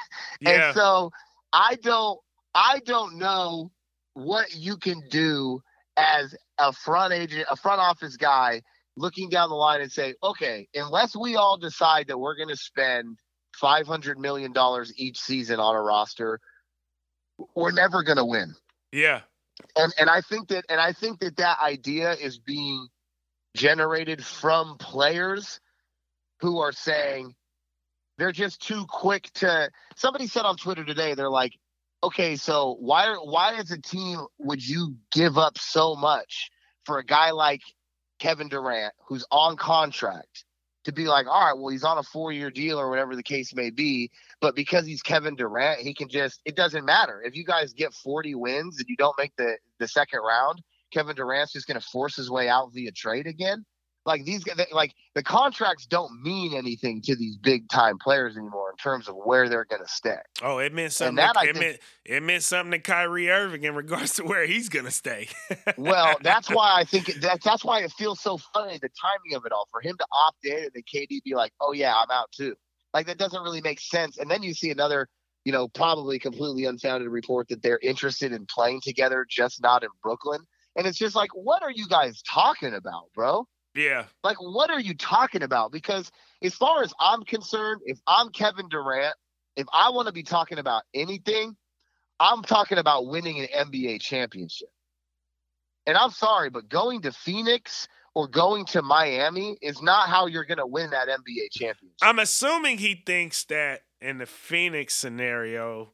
[0.67, 1.11] and so
[1.53, 2.19] I don't
[2.53, 3.71] I don't know
[4.13, 5.61] what you can do
[5.97, 8.61] as a front agent, a front office guy
[8.97, 12.57] looking down the line and say, okay, unless we all decide that we're going to
[12.57, 13.17] spend
[13.55, 16.39] five hundred million dollars each season on a roster,
[17.55, 18.53] we're never going to win.
[18.91, 19.21] yeah.
[19.76, 22.88] And and I think that and I think that that idea is being
[23.55, 25.60] generated from players
[26.41, 27.36] who are saying
[28.18, 31.57] they're just too quick to somebody said on Twitter today they're like
[32.03, 36.49] okay so why why as a team would you give up so much
[36.86, 37.62] for a guy like
[38.20, 40.45] Kevin Durant who's on contract
[40.89, 43.53] to be like all right well he's on a 4-year deal or whatever the case
[43.53, 44.09] may be
[44.41, 47.21] but because he's Kevin Durant he can just it doesn't matter.
[47.23, 50.61] If you guys get 40 wins and you don't make the the second round
[50.91, 53.65] Kevin Durant's just going to force his way out via trade again
[54.06, 58.70] like these guys like the contracts don't mean anything to these big time players anymore
[58.72, 61.18] in terms of where they're going to stay Oh, it meant something.
[61.18, 64.70] to, it think- meant it meant something to Kyrie Irving in regards to where he's
[64.70, 65.28] gonna stay.
[65.78, 69.36] well, that's why I think it- that that's why it feels so funny the timing
[69.36, 71.93] of it all for him to opt in and then KD be like, "Oh yeah,
[71.95, 72.56] I'm out too."
[72.93, 74.18] Like that doesn't really make sense.
[74.18, 75.08] And then you see another,
[75.45, 79.89] you know, probably completely unfounded report that they're interested in playing together, just not in
[80.02, 80.41] Brooklyn.
[80.76, 83.45] And it's just like, what are you guys talking about, bro?
[83.76, 84.05] Yeah.
[84.24, 85.72] Like, what are you talking about?
[85.72, 86.11] Because
[86.43, 89.15] as far as I'm concerned, if I'm Kevin Durant,
[89.55, 91.55] if I want to be talking about anything,
[92.20, 94.70] I'm talking about winning an NBA championship.
[95.86, 100.45] And I'm sorry, but going to Phoenix or going to Miami is not how you're
[100.45, 101.97] going to win that NBA championship.
[102.01, 105.93] I'm assuming he thinks that in the Phoenix scenario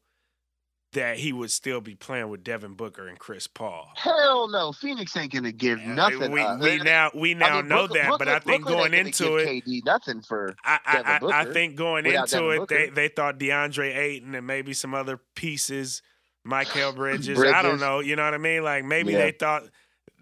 [0.95, 3.87] that he would still be playing with Devin Booker and Chris Paul.
[3.95, 6.31] Hell no, Phoenix ain't to give nothing.
[6.31, 8.65] We, uh, we now we now I mean, know Brooklyn- that, but Brooklyn- I think
[8.65, 12.49] Brooklyn going into it, KD nothing for I I, Devin I, I think going into
[12.49, 16.01] it, they they thought DeAndre Ayton and maybe some other pieces,
[16.47, 17.39] Mikal Bridges.
[17.41, 17.99] I don't know.
[17.99, 18.63] You know what I mean?
[18.63, 19.19] Like maybe Yeah.
[19.19, 19.63] they thought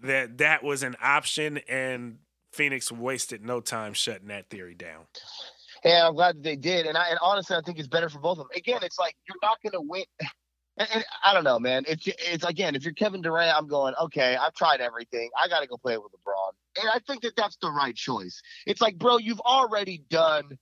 [0.02, 2.18] that that was an option, and
[2.52, 5.04] Phoenix wasted no time shutting that theory down.
[5.84, 8.18] Yeah, I'm glad that they did, and I and honestly, I think it's better for
[8.18, 8.56] both of them.
[8.56, 10.04] Again, it's like you're not going to win.
[10.76, 11.84] And, and I don't know, man.
[11.86, 14.36] It's it's again, if you're Kevin Durant, I'm going okay.
[14.36, 15.30] I've tried everything.
[15.42, 16.50] I got to go play with LeBron,
[16.80, 18.42] and I think that that's the right choice.
[18.66, 20.58] It's like, bro, you've already done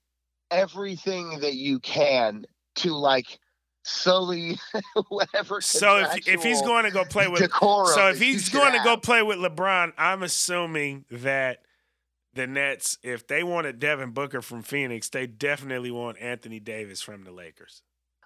[0.51, 2.45] everything that you can
[2.77, 3.39] to like
[3.85, 4.59] sully
[5.09, 5.61] whatever.
[5.61, 8.97] So if if he's going to go play with So if he's going to go
[8.97, 11.63] play with LeBron, I'm assuming that
[12.35, 17.25] the Nets, if they wanted Devin Booker from Phoenix, they definitely want Anthony Davis from
[17.25, 17.83] the Lakers.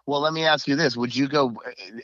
[0.06, 1.52] Well, let me ask you this: Would you go,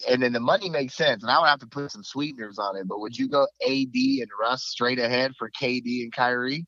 [0.08, 2.76] and then the money makes sense, and I would have to put some sweeteners on
[2.76, 6.66] it, but would you go AD and Russ straight ahead for KD and Kyrie?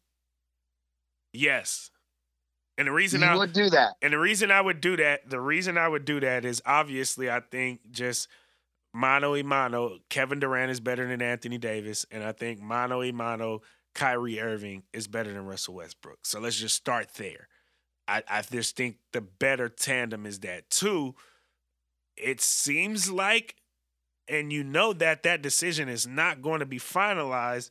[1.33, 1.91] Yes.
[2.79, 3.95] And the reason You I would do that.
[4.03, 7.31] and the reason I would do that, the reason I would do that is obviously
[7.31, 8.29] I think just
[8.95, 13.13] mano y mano, Kevin Durant is better than Anthony Davis, and I think mano y
[13.13, 13.63] mano,
[13.95, 16.27] Kyrie Irving is better than Russell Westbrook.
[16.27, 17.49] So let's just start there.
[18.07, 20.69] I, I just think the better tandem is that.
[20.71, 21.15] too.
[22.17, 23.57] it seems like,
[24.29, 27.71] and you know that that decision is not going to be finalized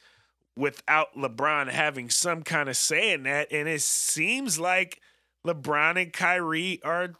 [0.55, 3.51] without LeBron having some kind of say in that.
[3.51, 5.01] And it seems like
[5.45, 7.13] LeBron and Kyrie are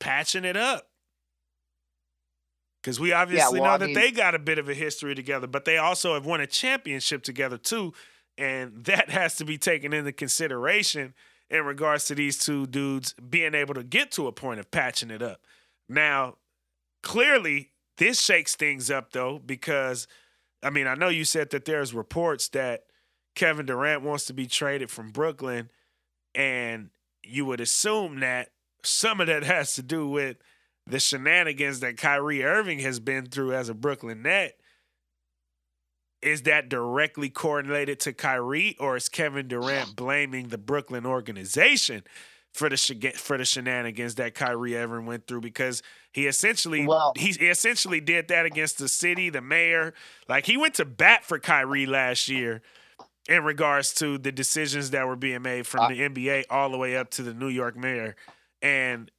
[0.00, 0.88] patching it up.
[2.82, 5.14] Because we obviously well, know I that mean- they got a bit of a history
[5.14, 7.94] together, but they also have won a championship together too.
[8.36, 11.14] And that has to be taken into consideration.
[11.52, 15.10] In regards to these two dudes being able to get to a point of patching
[15.10, 15.42] it up.
[15.86, 16.38] Now,
[17.02, 20.08] clearly, this shakes things up though, because
[20.62, 22.84] I mean, I know you said that there's reports that
[23.34, 25.68] Kevin Durant wants to be traded from Brooklyn,
[26.34, 26.88] and
[27.22, 28.48] you would assume that
[28.82, 30.38] some of that has to do with
[30.86, 34.54] the shenanigans that Kyrie Irving has been through as a Brooklyn Net.
[36.22, 42.04] Is that directly correlated to Kyrie, or is Kevin Durant blaming the Brooklyn organization
[42.52, 42.76] for the
[43.16, 45.40] for the shenanigans that Kyrie Irving went through?
[45.40, 49.94] Because he essentially well, he essentially did that against the city, the mayor.
[50.28, 52.62] Like he went to bat for Kyrie last year
[53.28, 56.96] in regards to the decisions that were being made from the NBA all the way
[56.96, 58.16] up to the New York mayor.
[58.60, 59.10] And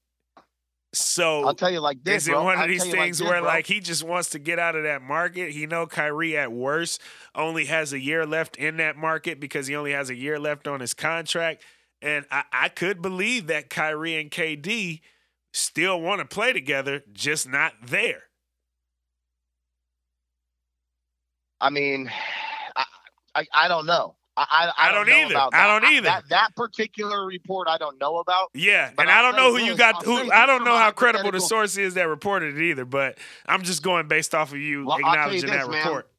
[0.94, 2.24] so I'll tell you like this.
[2.24, 2.44] Is it bro.
[2.44, 4.76] one of I'll these things like where this, like he just wants to get out
[4.76, 5.52] of that market?
[5.52, 7.02] He know Kyrie at worst
[7.34, 10.68] only has a year left in that market because he only has a year left
[10.68, 11.64] on his contract.
[12.02, 15.02] And I, I could believe that Kyrie and KD
[15.52, 18.24] still want to play together, just not there.
[21.60, 22.12] I mean,
[22.76, 22.86] I,
[23.34, 24.16] I, I don't know.
[24.36, 24.46] I,
[24.78, 25.50] I, I don't, don't either.
[25.54, 26.06] I don't either.
[26.06, 28.50] That, that particular report, I don't know about.
[28.54, 30.04] Yeah, and I don't know who you got.
[30.04, 32.86] Who I don't know how credible the source is that reported it either.
[32.86, 36.10] But I'm just going based off of you well, acknowledging you this, that report.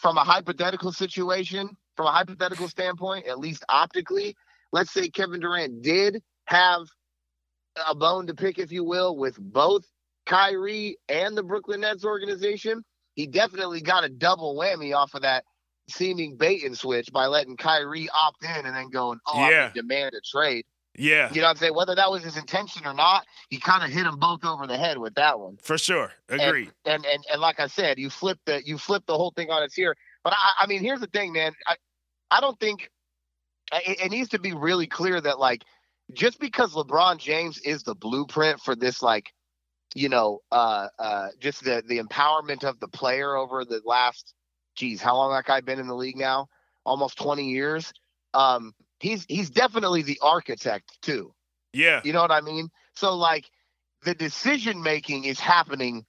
[0.00, 4.36] From a hypothetical situation, from a hypothetical standpoint, at least optically,
[4.72, 6.82] let's say Kevin Durant did have
[7.88, 9.84] a bone to pick, if you will, with both
[10.26, 12.84] Kyrie and the Brooklyn Nets organization.
[13.14, 15.44] He definitely got a double whammy off of that
[15.88, 19.70] seeming bait and switch by letting Kyrie opt in and then going, oh, yeah.
[19.70, 20.64] I demand a trade.
[20.98, 21.30] Yeah.
[21.32, 21.74] You know what I'm saying?
[21.74, 24.76] Whether that was his intention or not, he kind of hit them both over the
[24.76, 25.58] head with that one.
[25.62, 26.12] For sure.
[26.28, 26.70] Agree.
[26.84, 29.50] And, and and, and like I said, you flip the you flip the whole thing
[29.50, 29.94] on its ear.
[30.24, 31.52] But I, I mean, here's the thing, man.
[31.66, 31.76] I
[32.30, 32.90] I don't think
[33.72, 35.64] it, it needs to be really clear that like
[36.12, 39.32] just because LeBron James is the blueprint for this like
[39.94, 44.34] you know uh uh just the the empowerment of the player over the last
[44.76, 46.48] geez, how long that guy been in the league now?
[46.84, 47.92] Almost 20 years.
[48.34, 51.34] Um, he's he's definitely the architect too.
[51.72, 52.00] Yeah.
[52.04, 52.68] You know what I mean?
[52.94, 53.50] So like
[54.04, 56.04] the decision making is happening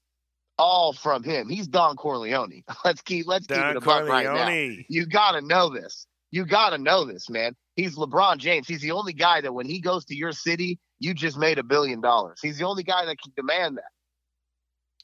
[0.57, 1.49] all from him.
[1.49, 2.63] He's Don Corleone.
[2.85, 4.49] Let's keep let's Don keep it a buck right now.
[4.89, 6.07] You gotta know this.
[6.31, 7.55] You gotta know this, man.
[7.75, 8.67] He's LeBron James.
[8.67, 11.63] He's the only guy that when he goes to your city, you just made a
[11.63, 12.39] billion dollars.
[12.41, 13.91] He's the only guy that can demand that.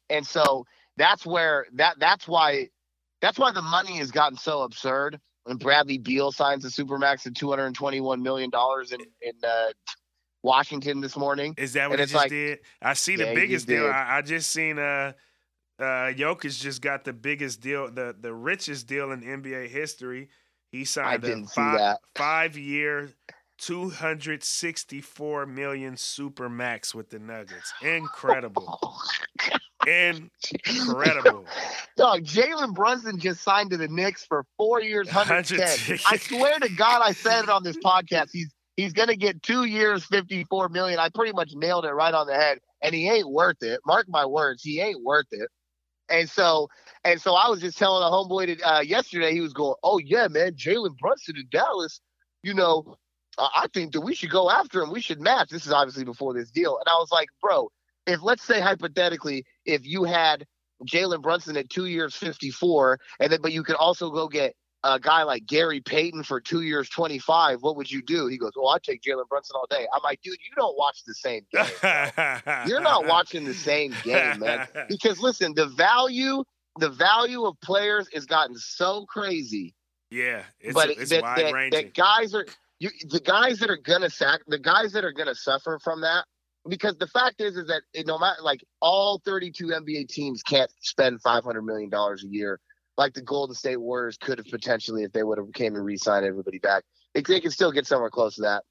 [0.09, 0.65] And so
[0.97, 2.69] that's where that that's why
[3.23, 5.19] that's why the money has gotten so absurd.
[5.45, 9.33] When Bradley Beal signs a supermax of two hundred and twenty-one million dollars in in
[9.47, 9.71] uh,
[10.43, 11.55] Washington this morning.
[11.57, 12.59] Is that what he just like, did?
[12.81, 13.87] I see the yeah, biggest deal.
[13.87, 15.13] I, I, just seen uh
[15.79, 20.29] uh Jokic just got the biggest deal, the the richest deal in NBA history.
[20.71, 23.09] He signed a five, five year,
[23.57, 27.73] two hundred sixty four million super max with the Nuggets.
[27.81, 28.79] Incredible.
[29.87, 31.45] Incredible.
[31.97, 35.99] Dog, Jalen Brunson just signed to the Knicks for four years, 110.
[36.09, 38.29] I swear to God, I said it on this podcast.
[38.31, 40.99] He's he's gonna get two years, 54 million.
[40.99, 42.59] I pretty much nailed it right on the head.
[42.81, 43.79] And he ain't worth it.
[43.85, 45.47] Mark my words, he ain't worth it.
[46.09, 46.67] And so
[47.03, 49.99] and so I was just telling a homeboy to, uh, yesterday, he was going, Oh
[49.99, 52.01] yeah, man, Jalen Brunson in Dallas,
[52.43, 52.97] you know,
[53.37, 54.91] I think that we should go after him.
[54.91, 55.49] We should match.
[55.49, 56.77] This is obviously before this deal.
[56.77, 57.69] And I was like, bro,
[58.07, 60.45] if let's say hypothetically, if you had
[60.85, 64.99] Jalen Brunson at two years, 54, and then, but you could also go get a
[64.99, 68.27] guy like Gary Payton for two years, 25, what would you do?
[68.27, 69.87] He goes, Well, I'd take Jalen Brunson all day.
[69.93, 71.65] I'm like, dude, you don't watch the same game.
[72.67, 74.67] You're not watching the same game, man.
[74.89, 76.43] Because listen, the value,
[76.79, 79.73] the value of players has gotten so crazy.
[80.11, 82.45] Yeah, it's, but it's that, that, that, guys are
[82.79, 86.25] you, the guys that are gonna sack the guys that are gonna suffer from that
[86.67, 91.21] because the fact is is that no matter like all 32 NBA teams can't spend
[91.21, 92.59] 500 million dollars a year
[92.97, 96.25] like the Golden State Warriors could have potentially if they would have came and re-signed
[96.25, 96.83] everybody back.
[97.13, 98.63] They, they can still get somewhere close to that.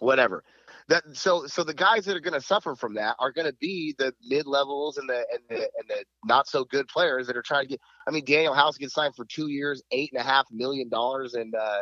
[0.00, 0.44] Whatever.
[0.88, 3.56] That so so the guys that are going to suffer from that are going to
[3.60, 7.36] be the mid levels and the and the and the not so good players that
[7.36, 7.80] are trying to get.
[8.06, 11.34] I mean, Danuel House gets signed for two years, eight and a half million dollars
[11.34, 11.80] in uh,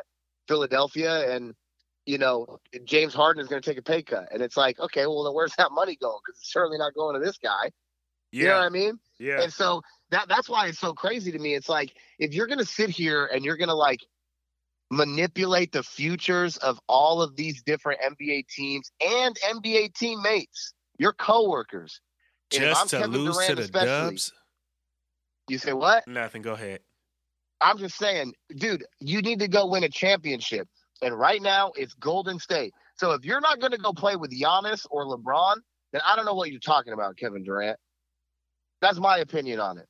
[0.48, 1.54] Philadelphia, and
[2.06, 4.28] you know, James Harden is going to take a pay cut.
[4.32, 6.18] And it's like, okay, well, then where's that money going?
[6.24, 7.70] Because it's certainly not going to this guy.
[8.30, 8.42] Yeah.
[8.42, 8.98] You know what I mean?
[9.18, 9.42] Yeah.
[9.42, 11.54] And so that that's why it's so crazy to me.
[11.54, 14.00] It's like if you're going to sit here and you're going to like
[14.90, 22.00] manipulate the futures of all of these different NBA teams and NBA teammates, your coworkers.
[22.50, 24.32] Just to Kevin lose Durant to the Dubs.
[25.48, 26.06] You say what?
[26.06, 26.42] Nothing.
[26.42, 26.80] Go ahead.
[27.60, 30.68] I'm just saying, dude, you need to go win a championship.
[31.02, 32.72] And right now, it's Golden State.
[32.96, 35.56] So if you're not going to go play with Giannis or LeBron,
[35.92, 37.78] then I don't know what you're talking about, Kevin Durant.
[38.80, 39.86] That's my opinion on it.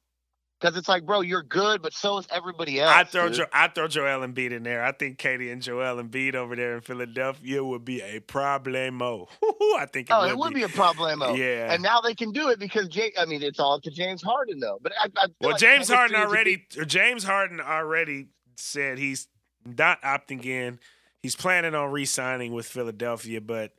[0.60, 2.90] Because it's like, bro, you're good, but so is everybody else.
[2.90, 3.36] I throw dude.
[3.38, 4.82] jo- I throw Joel Embiid in there.
[4.82, 9.28] I think KD and Joel Embiid over there in Philadelphia would be a problemo.
[9.76, 11.36] I think it oh, would it would be a problemo.
[11.36, 11.72] Yeah.
[11.72, 13.12] And now they can do it because Jay.
[13.18, 14.78] I mean, it's all up to James Harden though.
[14.80, 17.60] But I, I well, like James Harden chemistry is a big- already or James Harden
[17.60, 19.28] already said he's
[19.64, 20.78] not opting in.
[21.22, 23.72] He's planning on re-signing with Philadelphia, but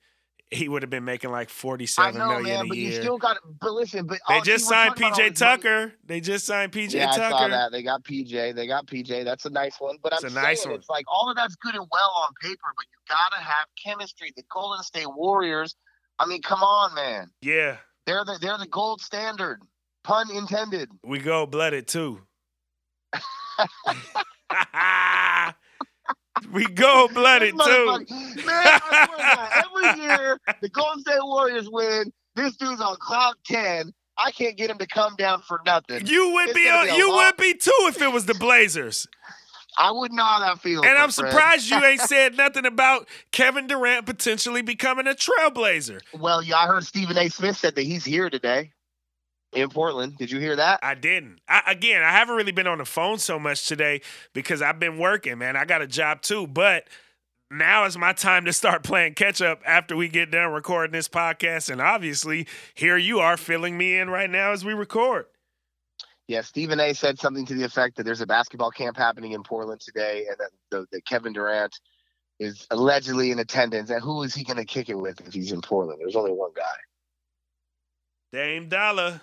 [0.51, 3.17] he would have been making like I forty-seven know, million man, a but you still
[3.17, 3.37] got.
[3.59, 5.57] But listen, but they just signed talking about all PJ this money.
[5.61, 5.93] Tucker.
[6.05, 7.29] They just signed PJ Yeah, I Tucker.
[7.29, 7.71] saw that.
[7.71, 8.55] They got PJ.
[8.55, 9.25] They got PJ.
[9.25, 9.97] That's a nice one.
[10.01, 10.75] But It's I'm a nice one.
[10.75, 14.31] it's like all of that's good and well on paper, but you gotta have chemistry.
[14.35, 15.75] The Golden State Warriors.
[16.19, 17.29] I mean, come on, man.
[17.41, 19.61] Yeah, They're the they're the gold standard.
[20.03, 20.89] Pun intended.
[21.03, 22.21] we go blooded too.
[26.51, 27.85] we go blooded too.
[27.85, 32.11] Man, I swear to God, every year the Golden State Warriors win.
[32.35, 33.93] This dude's on cloud ten.
[34.17, 36.05] I can't get him to come down for nothing.
[36.07, 38.25] You would It's be gonna be a you long- would be too if it was
[38.25, 39.07] the Blazers.
[39.77, 40.85] I wouldn't know how that feels.
[40.85, 41.31] And I'm friend.
[41.31, 45.99] surprised you ain't said nothing about Kevin Durant potentially becoming a trailblazer.
[46.17, 47.27] Well, yeah, I heard Stephen A.
[47.27, 48.71] Smith said that he's here today
[49.55, 50.17] in Portland.
[50.17, 50.79] Did you hear that?
[50.83, 51.39] I didn't.
[51.47, 54.01] I, again, I haven't really been on the phone so much today
[54.33, 55.55] because I've been working, man.
[55.55, 56.87] I got a job too, but
[57.49, 61.07] now is my time to start playing catch up after we get done recording this
[61.07, 61.69] podcast.
[61.69, 65.25] And obviously, here you are filling me in right now as we record.
[66.27, 66.93] Yeah, Stephen A.
[66.93, 70.37] said something to the effect that there's a basketball camp happening in Portland today, and
[70.39, 71.79] that, the, that Kevin Durant
[72.39, 73.91] is allegedly in attendance.
[73.91, 75.99] And who is he going to kick it with if he's in Portland?
[76.01, 76.63] There's only one guy,
[78.33, 79.21] Dame Dollar.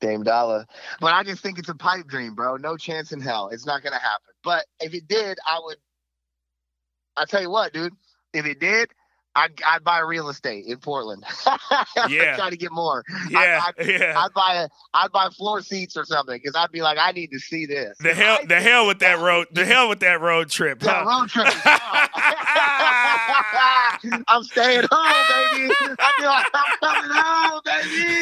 [0.00, 0.66] Dame Dollar.
[1.00, 2.56] But I just think it's a pipe dream, bro.
[2.56, 3.48] No chance in hell.
[3.52, 4.34] It's not to happen.
[4.42, 5.76] But if it did, I would.
[7.16, 7.94] I tell you what, dude.
[8.32, 8.90] If it did,
[9.36, 11.22] I'd, I'd buy real estate in Portland.
[12.08, 12.36] Yeah.
[12.36, 13.04] try to get more.
[13.30, 14.14] Yeah, I- yeah.
[14.18, 17.30] I'd buy a, I'd buy floor seats or something because I'd be like, I need
[17.32, 17.96] to see this.
[17.98, 20.78] The hell, I the hell with that road, the hell with that road trip.
[20.80, 21.20] That huh?
[21.20, 21.46] road trip.
[24.28, 25.74] I'm staying home, baby.
[25.98, 28.20] I feel like I'm coming home, baby.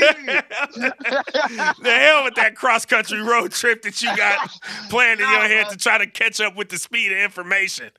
[1.83, 4.49] the hell with that cross country road trip that you got
[4.89, 7.91] planned in your head to try to catch up with the speed of information.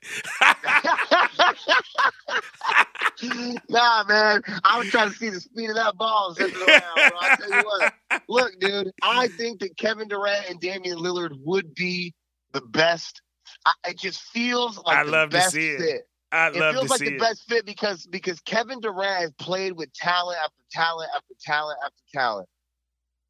[3.68, 4.42] nah, man.
[4.64, 7.18] I was trying to see the speed of that ball zipping around, bro.
[7.18, 7.92] I tell you what.
[8.28, 12.14] Look, dude, I think that Kevin Durant and Damian Lillard would be
[12.52, 13.22] the best.
[13.64, 15.78] I, it just feels like I the love to best see it.
[15.78, 16.02] fit.
[16.32, 17.20] I'd it love feels to like see the it.
[17.20, 22.02] best fit because because Kevin Durant has played with talent after talent after talent after
[22.12, 22.48] talent.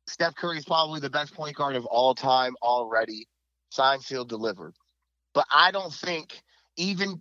[0.09, 3.26] Steph Curry is probably the best point guard of all time already.
[3.70, 4.74] Signed, sealed, delivered.
[5.34, 6.41] But I don't think
[6.76, 7.20] even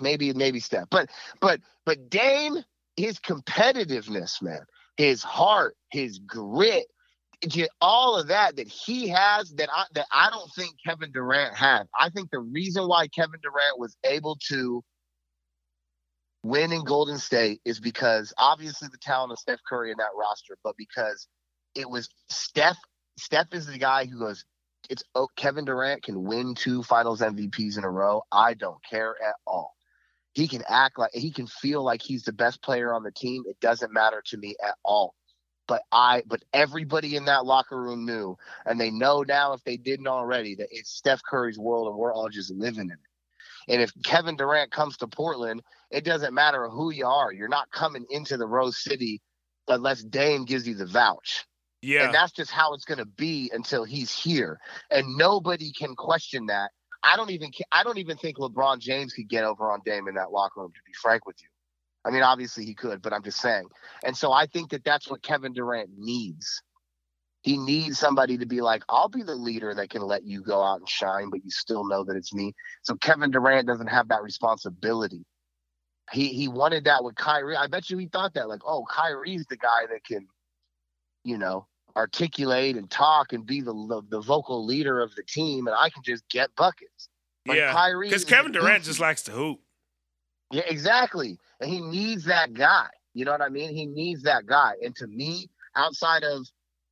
[0.00, 1.10] maybe maybe Steph, but
[1.40, 2.64] but but Dame,
[2.96, 4.60] his competitiveness, man,
[4.96, 6.86] his heart, his grit,
[7.80, 11.84] all of that that he has that I that I don't think Kevin Durant had.
[11.98, 14.82] I think the reason why Kevin Durant was able to
[16.42, 20.56] win in Golden State is because obviously the talent of Steph Curry in that roster,
[20.62, 21.26] but because
[21.74, 22.78] it was Steph.
[23.18, 24.44] Steph is the guy who goes.
[24.88, 28.22] It's oh, Kevin Durant can win two Finals MVPs in a row.
[28.30, 29.75] I don't care at all.
[30.36, 33.44] He can act like he can feel like he's the best player on the team.
[33.48, 35.14] It doesn't matter to me at all.
[35.66, 39.78] But I, but everybody in that locker room knew, and they know now if they
[39.78, 43.72] didn't already that it's Steph Curry's world and we're all just living in it.
[43.72, 47.32] And if Kevin Durant comes to Portland, it doesn't matter who you are.
[47.32, 49.22] You're not coming into the Rose City
[49.68, 51.46] unless Dame gives you the vouch.
[51.80, 54.60] Yeah, And that's just how it's going to be until he's here.
[54.90, 56.72] And nobody can question that.
[57.06, 60.16] I don't even I don't even think LeBron James could get over on Dame in
[60.16, 61.48] that locker room to be frank with you.
[62.04, 63.68] I mean, obviously he could, but I'm just saying.
[64.04, 66.62] And so I think that that's what Kevin Durant needs.
[67.42, 70.62] He needs somebody to be like, I'll be the leader that can let you go
[70.62, 72.54] out and shine, but you still know that it's me.
[72.82, 75.24] So Kevin Durant doesn't have that responsibility.
[76.12, 77.56] He he wanted that with Kyrie.
[77.56, 80.26] I bet you he thought that, like, oh, Kyrie's the guy that can,
[81.24, 85.66] you know, articulate and talk and be the the, the vocal leader of the team,
[85.66, 87.08] and I can just get buckets.
[87.44, 87.72] But yeah.
[87.72, 89.60] Kyrie Because Kevin Durant just likes to hoop.
[90.52, 91.38] Yeah, exactly.
[91.60, 92.88] And he needs that guy.
[93.14, 93.74] You know what I mean?
[93.74, 94.74] He needs that guy.
[94.82, 96.46] And to me, outside of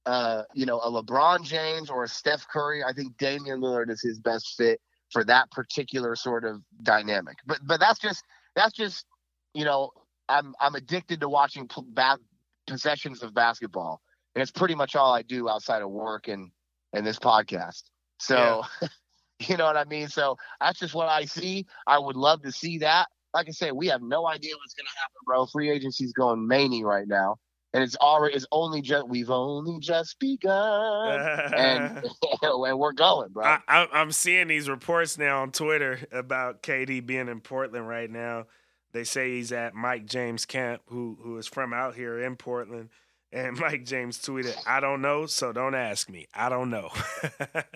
[0.07, 4.03] uh, you know, a LeBron James or a Steph Curry, I think Damian Lillard is
[4.03, 4.81] his best fit
[5.11, 7.37] for that particular sort of dynamic.
[7.47, 8.23] But but that's just
[8.55, 9.07] that's just
[9.55, 9.91] you know,
[10.29, 12.19] I'm I'm addicted to watching p- ba-
[12.67, 14.03] possessions of basketball,
[14.35, 16.51] and it's pretty much all I do outside of work and
[16.93, 17.83] and this podcast.
[18.19, 18.63] So,
[19.41, 20.09] you know what I mean.
[20.09, 21.67] So that's just what I see.
[21.87, 23.09] I would love to see that.
[23.33, 25.47] like I said, we have no idea what's gonna happen, bro.
[25.47, 27.37] Free agency's going many right now.
[27.73, 31.21] And it's already it's only just we've only just begun.
[31.55, 32.05] and
[32.43, 33.45] and we're going, bro.
[33.45, 38.11] I, I, I'm seeing these reports now on Twitter about KD being in Portland right
[38.11, 38.47] now.
[38.93, 42.91] They say he's at Mike James camp, who who is from out here in Portland.
[43.35, 46.27] And Mike James tweeted, "I don't know, so don't ask me.
[46.33, 46.91] I don't know."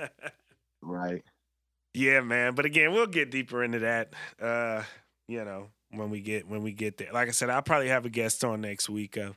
[0.81, 1.23] right.
[1.93, 2.55] Yeah, man.
[2.55, 4.15] But again, we'll get deeper into that.
[4.41, 4.85] Uh,
[5.27, 7.13] you know, when we get when we get there.
[7.13, 9.19] Like I said, I'll probably have a guest on next week.
[9.19, 9.37] I've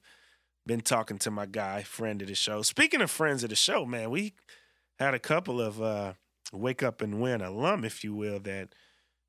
[0.65, 2.61] been talking to my guy, friend of the show.
[2.61, 4.33] Speaking of friends of the show, man, we
[4.99, 6.13] had a couple of uh,
[6.53, 8.69] wake up and win alum, if you will, that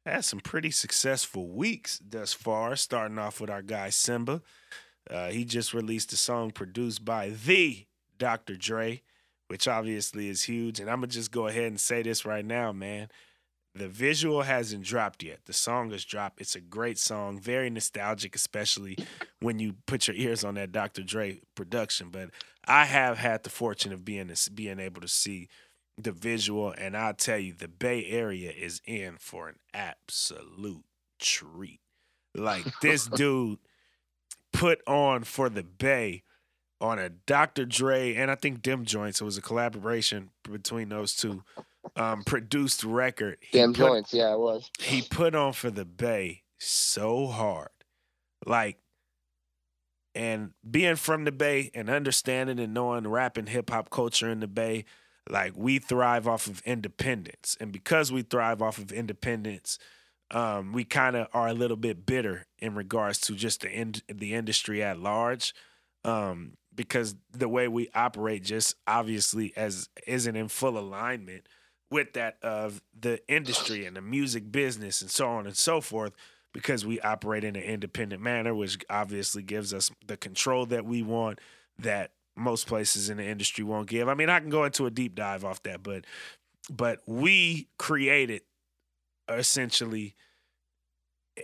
[0.04, 2.76] had some pretty successful weeks thus far.
[2.76, 4.42] Starting off with our guy Simba.
[5.10, 7.86] Uh, he just released a song produced by the
[8.18, 8.56] Dr.
[8.56, 9.02] Dre,
[9.48, 10.80] which obviously is huge.
[10.80, 13.08] And I'm gonna just go ahead and say this right now, man.
[13.74, 15.46] The visual hasn't dropped yet.
[15.46, 16.40] The song has dropped.
[16.42, 18.98] It's a great song, very nostalgic, especially
[19.40, 21.02] when you put your ears on that Dr.
[21.02, 22.10] Dre production.
[22.10, 22.30] But
[22.66, 25.48] I have had the fortune of being being able to see
[25.96, 30.84] the visual, and I'll tell you, the Bay Area is in for an absolute
[31.18, 31.80] treat.
[32.34, 33.58] Like this dude
[34.52, 36.22] put on for the Bay
[36.80, 37.64] on a Dr.
[37.64, 39.20] Dre and I think Dem Jointz.
[39.20, 41.42] It was a collaboration between those two.
[41.96, 43.38] Um, produced record.
[43.52, 44.70] Dem Jointz, yeah, it was.
[44.78, 47.70] He put on for the Bay so hard,
[48.46, 48.78] like,
[50.14, 54.38] and being from the Bay and understanding and knowing rap and hip hop culture in
[54.38, 54.84] the Bay,
[55.28, 59.78] like we thrive off of independence, and because we thrive off of independence
[60.32, 63.94] um, we kind of are a little bit bitter in regards to just the in,
[64.08, 65.54] the industry at large,
[66.04, 71.46] um, because the way we operate just obviously as isn't in full alignment
[71.90, 76.12] with that of the industry and the music business and so on and so forth.
[76.54, 81.02] Because we operate in an independent manner, which obviously gives us the control that we
[81.02, 81.38] want
[81.78, 84.06] that most places in the industry won't give.
[84.06, 86.04] I mean, I can go into a deep dive off that, but
[86.70, 88.42] but we created
[89.28, 90.14] essentially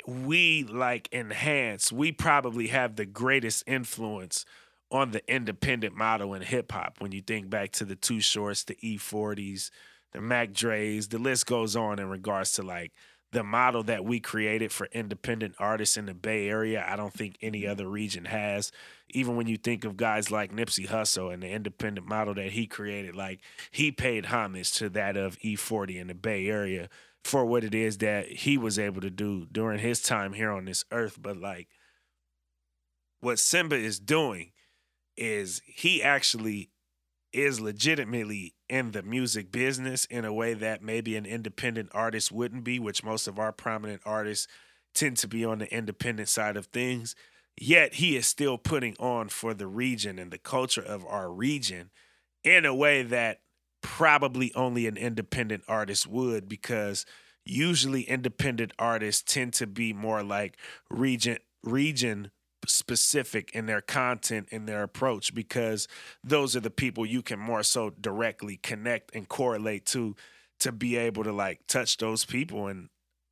[0.07, 4.45] we like enhance we probably have the greatest influence
[4.91, 8.64] on the independent model in hip hop when you think back to the Too Shorts
[8.64, 9.70] the e40s
[10.12, 12.93] the mac dre's the list goes on in regards to like
[13.33, 16.85] the model that we created for independent artists in the bay area.
[16.89, 17.72] I don't think any mm-hmm.
[17.72, 18.72] other region has.
[19.11, 22.66] Even when you think of guys like nipsey hussle and the independent model that he
[22.66, 26.89] created like he paid homage to that of e40 in the bay area
[27.29, 30.64] for what it is that he was able to do during his time here on
[30.64, 31.18] this earth.
[31.20, 31.68] But like
[33.20, 34.53] what Symba is doing
[35.14, 36.70] is he actually
[37.31, 42.64] is legitimately in the music business in a way that maybe an independent artist wouldn't
[42.64, 44.49] be, which most of our prominent artists
[44.95, 47.14] tend to be on the independent side of things.
[47.61, 51.91] Yet he is still putting on for the region and the culture of our region
[52.43, 53.41] in a way that
[53.83, 57.07] probably only an independent artist would because
[57.45, 60.59] usually independent artists tend to be more like
[60.91, 62.31] region region
[62.66, 65.89] specific in their content and their approach because
[66.22, 70.14] those are the people you can more so directly connect and correlate to
[70.61, 72.89] to be able to like touch those people and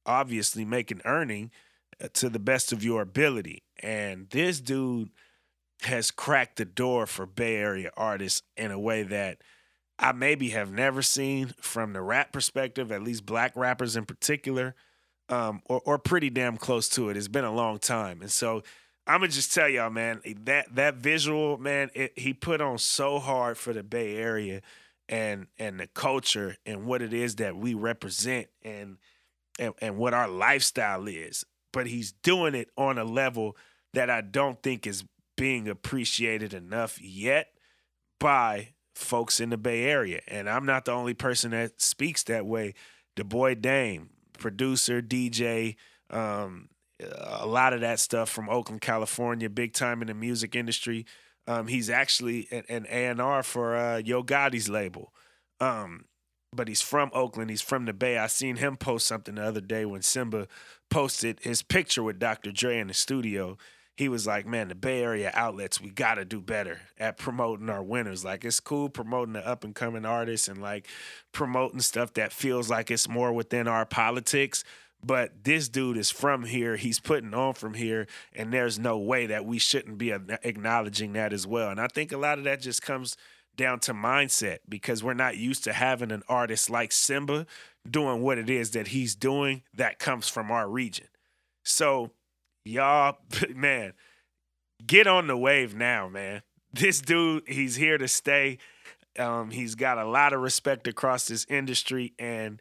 [0.07, 1.51] obviously make an earning
[2.03, 3.63] uh, to the best of your ability.
[3.83, 5.11] And this dude
[5.83, 9.39] has cracked the door for Bay Area artists in a way that
[9.99, 14.75] I maybe have never seen from the rap perspective, at least black rappers in particular,
[15.29, 17.17] um, or, or pretty damn close to it.
[17.17, 18.21] It's been a long time.
[18.21, 18.63] And so
[19.07, 23.19] I'm gonna just tell y'all, man, that that visual, man, it, he put on so
[23.19, 24.63] hard for the Bay Area
[25.09, 28.99] and and the culture and what it is that we represent and
[29.59, 31.45] and, and what our lifestyle is.
[31.73, 33.57] But he's doing it on a level
[33.95, 35.05] that I don't think is
[35.37, 37.49] being appreciated enough yet
[38.19, 40.21] by folks in the Bay Area.
[40.27, 42.75] And I'm not the only person that speaks that way.
[43.17, 45.77] The boy Dame, producer, DJ,
[46.11, 46.69] um,
[47.19, 51.05] a lot of that stuff from Oakland, California, big time in the music industry.
[51.47, 55.13] Um, he's actually an, A&R for uh, Yo Gotti's label.
[55.61, 56.07] Um,
[56.53, 57.51] but he's from Oakland.
[57.51, 58.19] He's from the Bay.
[58.19, 60.47] I seen him post something the other day when Symba
[60.91, 62.51] posted his picture with Dr.
[62.51, 63.59] Dre in the studio
[63.97, 67.71] he was like, man, the Bay Area outlets, we got to do better at promoting
[67.71, 68.25] our winners.
[68.25, 70.87] Like, it's cool promoting the up and coming artists and like
[71.33, 74.65] promoting stuff that feels like it's more within our politics.
[75.03, 76.77] But this dude is from here.
[76.77, 78.07] He's putting on from here.
[78.35, 81.71] And there's no way that we shouldn't be acknowledging that as well.
[81.71, 83.17] And I think a lot of that just comes
[83.57, 87.47] down to mindset because we're not used to having an artist like Symba
[87.89, 91.07] doing what it is that he's doing that comes from our region.
[91.63, 92.11] So
[92.67, 93.19] y'all,
[93.55, 93.93] man,
[94.87, 96.43] get on the wave now, man.
[96.73, 98.59] This dude, he's here to stay.
[99.19, 102.61] Um, he's got a lot of respect across this industry, and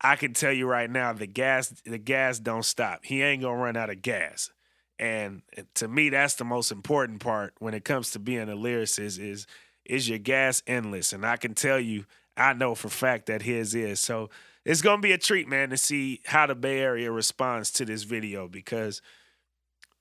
[0.00, 3.04] I can tell you right now, the gas, the gas don't stop.
[3.04, 4.52] He ain't gonna run out of gas.
[5.00, 5.42] And
[5.74, 9.46] to me, that's the most important part when it comes to being a lyricist is
[9.84, 11.12] is your gas endless.
[11.12, 12.04] And I can tell you,
[12.36, 14.00] I know for fact that his is.
[14.00, 14.28] So
[14.68, 18.02] it's gonna be a treat, man, to see how the Bay Area responds to this
[18.02, 19.00] video because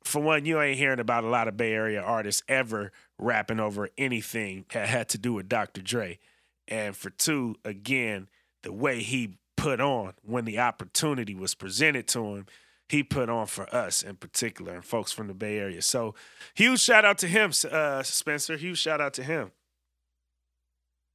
[0.03, 3.89] for one, you ain't hearing about a lot of Bay Area artists ever rapping over
[3.97, 5.81] anything that had to do with Dr.
[5.81, 6.19] Dre.
[6.67, 8.27] And for two, again,
[8.63, 12.45] the way he put on when the opportunity was presented to him,
[12.89, 15.81] he put on for us in particular and folks from the Bay Area.
[15.81, 16.13] So
[16.55, 18.57] huge shout out to him, uh, Spencer.
[18.57, 19.51] Huge shout out to him.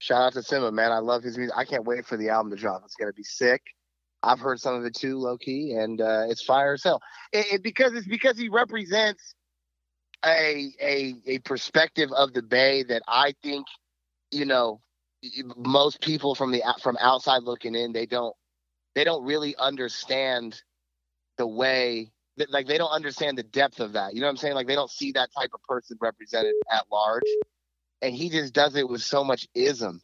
[0.03, 0.90] Shout out to Symba, man.
[0.90, 1.57] I love his music.
[1.57, 2.82] I can't wait for the album to drop.
[2.84, 3.62] It's gonna be sick.
[4.20, 7.00] I've heard some of it too, low key, and uh, it's fire as hell.
[7.32, 9.36] It, it, because it's because he represents
[10.24, 13.68] a a a perspective of the Bay that I think,
[14.32, 14.80] you know,
[15.57, 18.34] most people from the from outside looking in, they don't
[18.96, 20.61] they don't really understand
[21.38, 24.14] the way that like they don't understand the depth of that.
[24.14, 24.57] You know what I'm saying?
[24.57, 27.22] Like they don't see that type of person represented at large.
[28.03, 30.00] And he just does it with so much ism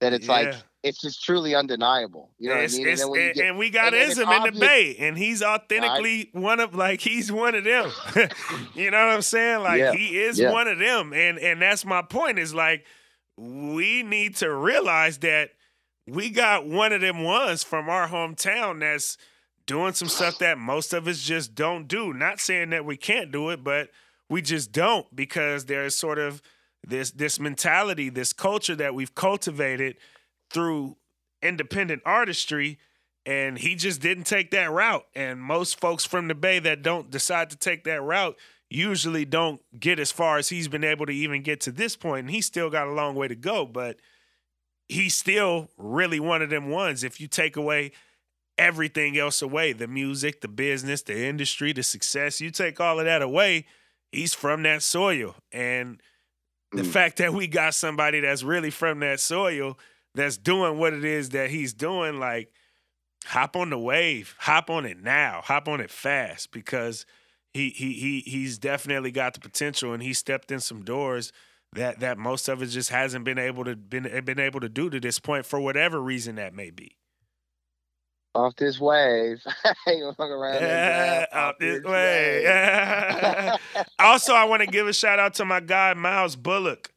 [0.00, 0.32] that it's yeah.
[0.32, 2.30] like it's just truly undeniable.
[2.38, 2.88] You know what I mean?
[2.88, 6.42] And, and, get, and, we got and, ism in the Bay, and he's authentically right?
[6.42, 7.90] one of like he's one of them.
[8.74, 9.62] you know what I'm saying?
[9.62, 9.92] Like yeah.
[9.92, 10.52] he is yeah.
[10.52, 12.38] one of them, and and that's my point.
[12.38, 12.84] Is like
[13.36, 15.50] we need to realize that
[16.06, 19.18] we got one of them ones from our hometown that's
[19.66, 22.12] doing some stuff that most of us just don't do.
[22.12, 23.90] Not saying that we can't do it, but
[24.28, 26.40] we just don't because there's sort of
[26.86, 29.96] this this mentality, this culture that we've cultivated
[30.50, 30.96] through
[31.42, 32.78] independent artistry
[33.26, 37.10] and he just didn't take that route and most folks from the bay that don't
[37.10, 38.36] decide to take that route
[38.68, 42.20] usually don't get as far as he's been able to even get to this point
[42.20, 43.98] and he's still got a long way to go but
[44.88, 47.92] he's still really one of them ones if you take away
[48.58, 53.06] everything else away the music, the business, the industry, the success you take all of
[53.06, 53.64] that away,
[54.10, 55.36] he's from that soil.
[55.52, 56.02] And
[56.72, 56.86] the mm.
[56.86, 59.78] fact that we got somebody that's really from that soil
[60.14, 62.52] that's doing what it is that he's doing, like,
[63.26, 67.06] hop on the wave, hop on it now, hop on it fast because
[67.52, 71.32] he he he he's definitely got the potential and he stepped in some doors
[71.72, 74.90] that that most of us just hasn't been able to been been able to do
[74.90, 76.97] to this point for whatever reason that may be
[78.38, 79.42] off this wave.
[79.86, 82.46] yeah, off this, this wave.
[83.98, 86.92] also, I want to give a shout out to my guy Myles Bullock.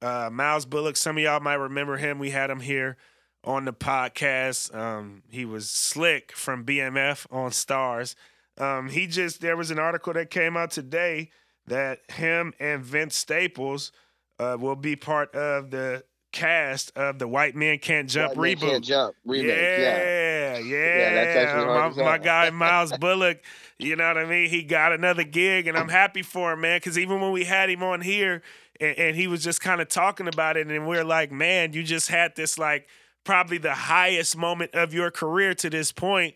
[0.00, 0.96] Uh, Myles Bullock.
[0.96, 2.18] Some of y'all might remember him.
[2.18, 2.96] We had him here
[3.44, 4.74] on the podcast.
[4.74, 8.14] Um, he was slick from BMF on Starz.
[8.58, 11.30] Um, he just there was an article that came out today
[11.66, 13.92] that him and Vince Staples
[14.38, 18.70] uh, will be part of the cast of the White Men Can't Jump White reboot.
[18.70, 19.48] Can't Jump remake.
[19.48, 20.21] Yeah, yeah.
[20.58, 21.24] Yeah.
[21.34, 23.42] yeah my, my guy Myles Bullock,
[23.78, 24.48] you know what I mean?
[24.48, 26.76] He got another gig, and I'm happy for him, man.
[26.78, 28.42] Because even when we had him on here,
[28.80, 31.72] and, and he was just kind of talking about it, and we are like, man,
[31.72, 32.88] you just had this like
[33.24, 36.34] probably the highest moment of your career to this point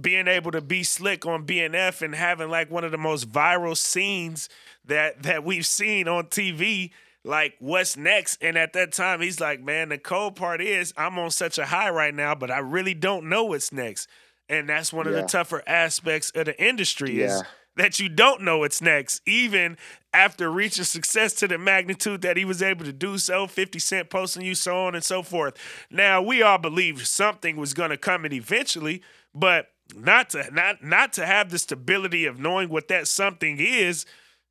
[0.00, 3.76] being able to be slick on BMF and having like one of the most viral
[3.76, 4.48] scenes
[4.84, 6.90] that that we've seen on TV
[7.24, 8.42] like what's next?
[8.42, 11.66] And at that time he's like man the cold part is i'm on such a
[11.66, 14.08] high right now but i really don't know what's next.
[14.48, 17.26] And that's one of the tougher aspects of the industry yeah.
[17.26, 17.42] is
[17.76, 19.76] that you don't know what's next even
[20.12, 24.10] after reaching success to the magnitude that he was able to do so 50 cent
[24.10, 25.56] posting you so on and so forth.
[25.88, 29.02] Now we all believed something was going to come in eventually
[29.34, 34.06] but not to not not to have the stability of knowing what that something is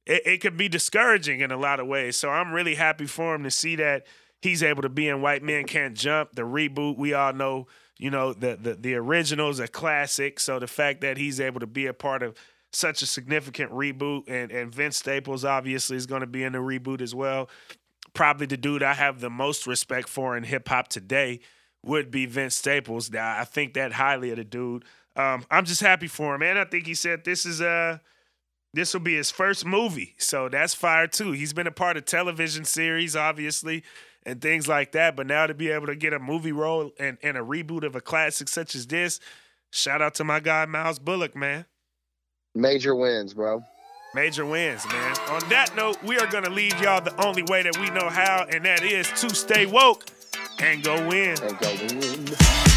[0.10, 2.18] it, it could be discouraging in a lot of ways.
[2.18, 4.06] So I'm really happy for him to see that
[4.42, 6.98] he's able to be in White Men Can't Jump, the reboot.
[6.98, 7.68] We all know,
[7.98, 10.40] you know, the the the original's a classic.
[10.40, 12.36] So the fact that he's able to be a part of
[12.72, 16.60] such a significant reboot, and and Vince Staples obviously is going to be in the
[16.60, 17.50] reboot as well.
[18.14, 21.40] Probably the dude I have the most respect for in hip hop today
[21.86, 23.12] would be Vince Staples.
[23.12, 24.84] Now I think that highly of the dude.
[25.16, 26.58] Um, I'm just happy for him, man.
[26.58, 27.98] I think he said this is a uh,
[28.74, 30.16] this will be his first movie.
[30.18, 31.32] So that's fire too.
[31.32, 33.84] He's been a part of television series, obviously,
[34.24, 35.16] and things like that.
[35.16, 37.96] But now to be able to get a movie role and, and a reboot of
[37.96, 39.20] a classic such as this,
[39.72, 41.66] shout out to my guy Myles Bullock, man.
[42.56, 43.64] Major wins, bro.
[44.16, 45.16] Major wins, man.
[45.30, 48.10] On that note, we are going to leave y'all the only way that we know
[48.10, 50.06] how, and that is to stay woke
[50.60, 51.38] and go win.
[51.44, 52.69] And go win.